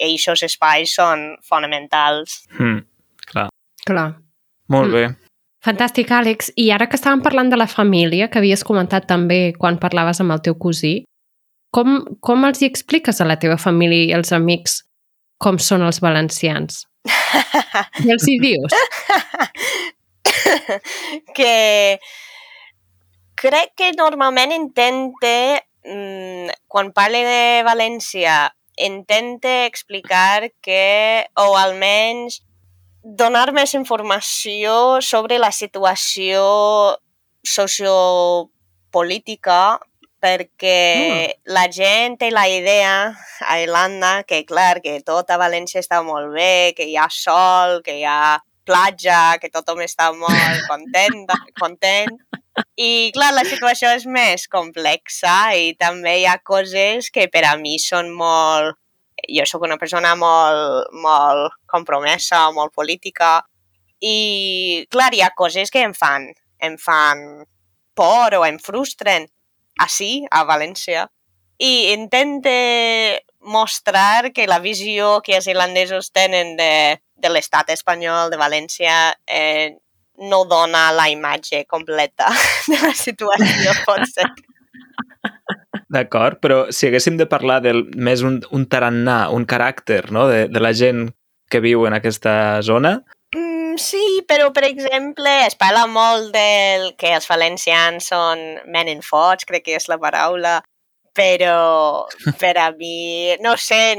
aquests 0.00 0.42
espais 0.48 0.94
són 0.94 1.36
fonamentals. 1.44 2.46
Mm, 2.58 2.80
clar. 3.26 3.48
Clar. 3.84 4.14
Molt 4.68 4.88
Mm. 4.88 4.92
bé. 4.92 5.16
Fantàstic, 5.64 6.08
Àlex. 6.10 6.52
I 6.56 6.70
ara 6.70 6.86
que 6.88 6.96
estàvem 6.96 7.22
parlant 7.22 7.50
de 7.50 7.56
la 7.56 7.66
família, 7.66 8.28
que 8.30 8.38
havies 8.38 8.62
comentat 8.64 9.06
també 9.08 9.52
quan 9.58 9.78
parlaves 9.78 10.20
amb 10.20 10.32
el 10.32 10.40
teu 10.40 10.54
cosí, 10.54 11.04
com, 11.72 12.04
com 12.20 12.44
els 12.44 12.62
hi 12.62 12.66
expliques 12.66 13.20
a 13.20 13.24
la 13.24 13.36
teva 13.38 13.56
família 13.58 14.04
i 14.04 14.12
als 14.12 14.32
amics 14.32 14.84
com 15.38 15.58
són 15.58 15.82
els 15.82 16.00
valencians? 16.00 16.86
I 18.04 18.10
els 18.12 18.28
hi 18.28 18.38
dius? 18.40 18.72
que 21.36 21.98
crec 23.38 23.74
que 23.76 23.92
normalment 23.96 24.52
intente, 24.52 25.62
mm, 25.84 26.48
quan 26.66 26.92
parle 26.92 27.22
de 27.24 27.62
València, 27.66 28.50
intente 28.78 29.66
explicar 29.66 30.50
que, 30.62 31.26
o 31.36 31.56
almenys 31.58 32.42
donar 33.08 33.54
més 33.56 33.72
informació 33.72 35.00
sobre 35.00 35.38
la 35.40 35.48
situació 35.54 36.42
sociopolítica 37.40 39.78
perquè 40.20 40.82
mm. 40.98 41.32
la 41.54 41.64
gent 41.72 42.18
té 42.20 42.28
la 42.34 42.44
idea 42.50 43.14
a 43.46 43.58
Irlanda 43.62 44.24
que, 44.28 44.42
clar, 44.44 44.82
que 44.84 44.98
tot 45.06 45.30
a 45.30 45.38
València 45.40 45.80
està 45.80 46.02
molt 46.04 46.34
bé, 46.34 46.74
que 46.76 46.84
hi 46.90 46.98
ha 46.98 47.08
sol, 47.08 47.80
que 47.86 47.96
hi 48.00 48.04
ha 48.04 48.36
platja, 48.68 49.38
que 49.40 49.48
tothom 49.48 49.80
està 49.86 50.12
molt 50.12 50.68
content, 50.68 51.24
content. 51.62 52.12
I, 52.76 53.10
clar, 53.14 53.30
la 53.36 53.44
situació 53.46 53.88
és 53.94 54.04
més 54.10 54.48
complexa 54.50 55.54
i 55.56 55.72
també 55.78 56.18
hi 56.20 56.26
ha 56.28 56.38
coses 56.44 57.10
que 57.14 57.28
per 57.32 57.46
a 57.48 57.56
mi 57.56 57.78
són 57.80 58.12
molt... 58.12 58.76
Jo 59.28 59.44
sóc 59.46 59.64
una 59.66 59.76
persona 59.76 60.14
molt, 60.16 60.92
molt 61.04 61.58
compromesa, 61.68 62.46
molt 62.56 62.72
política 62.74 63.38
i, 64.00 64.86
clar, 64.90 65.12
hi 65.14 65.22
ha 65.22 65.34
coses 65.36 65.72
que 65.74 65.82
em 65.82 65.94
fan, 65.94 66.28
em 66.62 66.76
fan 66.78 67.24
por 67.98 68.34
o 68.38 68.44
em 68.46 68.58
frustren 68.62 69.26
així, 69.82 70.26
a 70.30 70.44
València. 70.46 71.08
I 71.58 71.92
intente 71.94 73.24
mostrar 73.40 74.30
que 74.32 74.46
la 74.46 74.60
visió 74.62 75.18
que 75.26 75.36
els 75.38 75.48
irlandesos 75.50 76.12
tenen 76.14 76.54
de, 76.58 76.98
de 77.18 77.30
l'estat 77.30 77.70
espanyol, 77.74 78.30
de 78.30 78.38
València, 78.38 78.94
eh, 79.26 79.74
no 80.18 80.44
dona 80.50 80.88
la 80.94 81.08
imatge 81.10 81.64
completa 81.66 82.30
de 82.70 82.78
la 82.82 82.94
situació, 82.94 83.74
pot 83.86 84.06
ser. 84.10 84.30
D'acord, 85.88 86.40
però 86.44 86.66
si 86.74 86.88
haguéssim 86.88 87.16
de 87.16 87.26
parlar 87.28 87.62
del 87.64 87.86
més 87.96 88.20
un, 88.26 88.42
un 88.52 88.66
tarannà, 88.68 89.30
un 89.32 89.46
caràcter 89.48 90.10
no? 90.12 90.26
de, 90.28 90.46
de 90.52 90.60
la 90.60 90.74
gent 90.76 91.06
que 91.48 91.62
viu 91.64 91.86
en 91.88 91.96
aquesta 91.96 92.60
zona, 92.60 92.98
Mm, 93.36 93.76
sí, 93.76 94.24
però, 94.28 94.52
per 94.56 94.64
exemple, 94.64 95.28
es 95.46 95.56
parla 95.60 95.84
molt 95.86 96.32
del 96.32 96.94
que 96.96 97.12
els 97.12 97.28
valencians 97.28 98.08
són 98.08 98.40
menen 98.72 99.02
fots, 99.04 99.44
crec 99.44 99.66
que 99.66 99.76
és 99.76 99.88
la 99.92 99.98
paraula, 100.00 100.62
però 101.12 102.06
per 102.40 102.54
a 102.56 102.70
mi, 102.78 103.36
no 103.44 103.56
sé, 103.60 103.98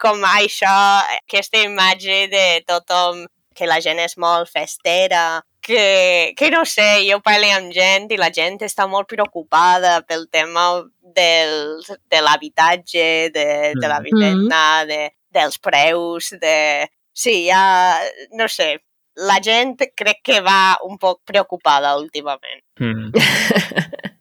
com 0.00 0.24
això, 0.30 0.72
aquesta 1.18 1.60
imatge 1.60 2.26
de 2.32 2.46
tothom, 2.68 3.26
que 3.52 3.68
la 3.68 3.80
gent 3.84 4.00
és 4.00 4.16
molt 4.16 4.48
festera, 4.48 5.42
que, 5.62 6.34
que 6.36 6.50
no 6.50 6.64
sé, 6.66 7.06
jo 7.06 7.20
parlo 7.22 7.48
amb 7.54 7.72
gent 7.72 8.10
i 8.10 8.18
la 8.20 8.32
gent 8.34 8.58
està 8.66 8.88
molt 8.90 9.08
preocupada 9.08 10.00
pel 10.04 10.26
tema 10.28 10.82
del, 11.00 11.80
de 12.10 12.20
l'habitatge, 12.20 13.30
de, 13.32 13.46
de 13.78 13.88
la 13.88 14.00
vivenda, 14.04 14.84
de, 14.90 15.14
dels 15.32 15.58
preus, 15.62 16.34
de... 16.42 16.90
Sí, 17.12 17.46
ja, 17.46 18.00
no 18.32 18.48
sé, 18.48 18.82
la 19.16 19.38
gent 19.44 19.76
crec 19.94 20.22
que 20.24 20.40
va 20.44 20.76
un 20.88 20.98
poc 20.98 21.20
preocupada 21.28 21.96
últimament. 22.00 22.62
mm. 22.80 23.12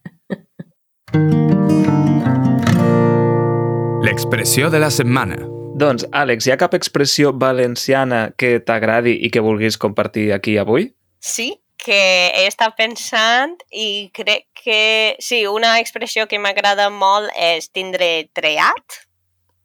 L'expressió 4.01 4.69
de 4.69 4.79
la 4.79 4.89
setmana. 4.91 5.37
doncs, 5.81 6.03
Àlex, 6.11 6.45
hi 6.45 6.51
ha 6.51 6.57
cap 6.59 6.73
expressió 6.77 7.31
valenciana 7.33 8.33
que 8.37 8.59
t'agradi 8.59 9.15
i 9.25 9.29
que 9.31 9.41
vulguis 9.41 9.77
compartir 9.81 10.33
aquí 10.35 10.57
avui? 10.61 10.91
Sí, 11.21 11.61
que 11.77 11.97
he 12.33 12.47
estat 12.49 12.75
pensant 12.77 13.55
i 13.73 14.09
crec 14.13 14.47
que, 14.63 15.15
sí, 15.21 15.45
una 15.47 15.77
expressió 15.79 16.27
que 16.27 16.39
m'agrada 16.41 16.89
molt 16.93 17.31
és 17.37 17.69
tindre 17.73 18.29
treat. 18.33 18.99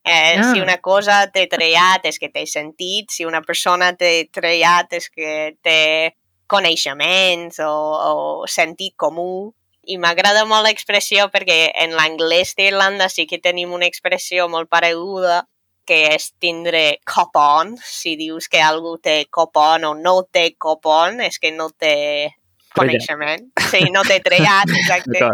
Eh, 0.07 0.37
Ah. 0.39 0.53
Si 0.53 0.61
una 0.61 0.79
cosa 0.79 1.27
té 1.33 1.47
trellat 1.51 2.05
és 2.07 2.19
que 2.19 2.29
té 2.29 2.47
sentit, 2.47 3.11
si 3.11 3.25
una 3.25 3.43
persona 3.43 3.93
té 3.97 4.29
trellat 4.33 4.93
és 4.93 5.09
que 5.11 5.57
té 5.63 6.15
coneixements 6.47 7.59
o, 7.59 7.73
o 7.73 8.47
sentit 8.47 8.95
comú. 8.97 9.53
I 9.87 9.99
m'agrada 9.99 10.45
molt 10.47 10.67
l'expressió 10.67 11.29
perquè 11.31 11.73
en 11.83 11.93
l'anglès 11.95 12.55
d'Irlanda 12.57 13.09
sí 13.09 13.27
que 13.27 13.39
tenim 13.39 13.73
una 13.73 13.87
expressió 13.87 14.49
molt 14.49 14.69
pareguda 14.69 15.45
que 15.87 16.03
és 16.15 16.31
tindre 16.43 16.99
cop 17.07 17.37
on. 17.41 17.77
Si 17.83 18.17
dius 18.19 18.49
que 18.53 18.61
algú 18.63 18.97
té 19.03 19.25
cop 19.31 19.57
on 19.61 19.87
o 19.89 19.95
no 19.95 20.19
té 20.33 20.51
cop 20.59 20.87
on, 20.91 21.21
és 21.25 21.39
que 21.39 21.53
no 21.55 21.71
té 21.71 22.33
coneixement. 22.77 23.49
Sí, 23.71 23.87
no 23.95 24.03
té 24.07 24.21
trellat, 24.25 24.73
exacte. 24.83 25.31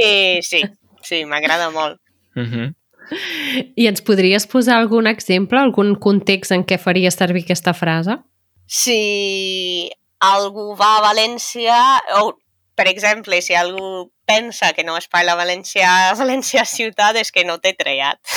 I 0.00 0.40
sí, 0.42 0.62
sí, 1.04 1.24
m'agrada 1.28 1.70
molt. 1.70 2.00
Uh 2.36 2.46
-huh. 2.48 2.74
I 3.76 3.86
ens 3.88 4.02
podries 4.02 4.46
posar 4.46 4.76
algun 4.76 5.06
exemple, 5.06 5.58
algun 5.58 5.94
context 5.96 6.52
en 6.52 6.64
què 6.64 6.78
faries 6.78 7.14
servir 7.14 7.44
aquesta 7.44 7.72
frase? 7.72 8.18
si 8.68 9.88
algú 10.20 10.76
va 10.76 10.98
a 10.98 11.02
València, 11.08 11.78
o 12.20 12.36
per 12.78 12.86
exemple, 12.88 13.40
si 13.42 13.54
algú 13.58 14.12
pensa 14.28 14.70
que 14.76 14.84
no 14.86 14.94
es 14.96 15.08
parla 15.10 15.34
valencià 15.38 15.88
a 16.08 16.14
València 16.20 16.62
ciutat, 16.68 17.16
és 17.18 17.32
que 17.34 17.44
no 17.48 17.58
té 17.58 17.74
trellat. 17.74 18.20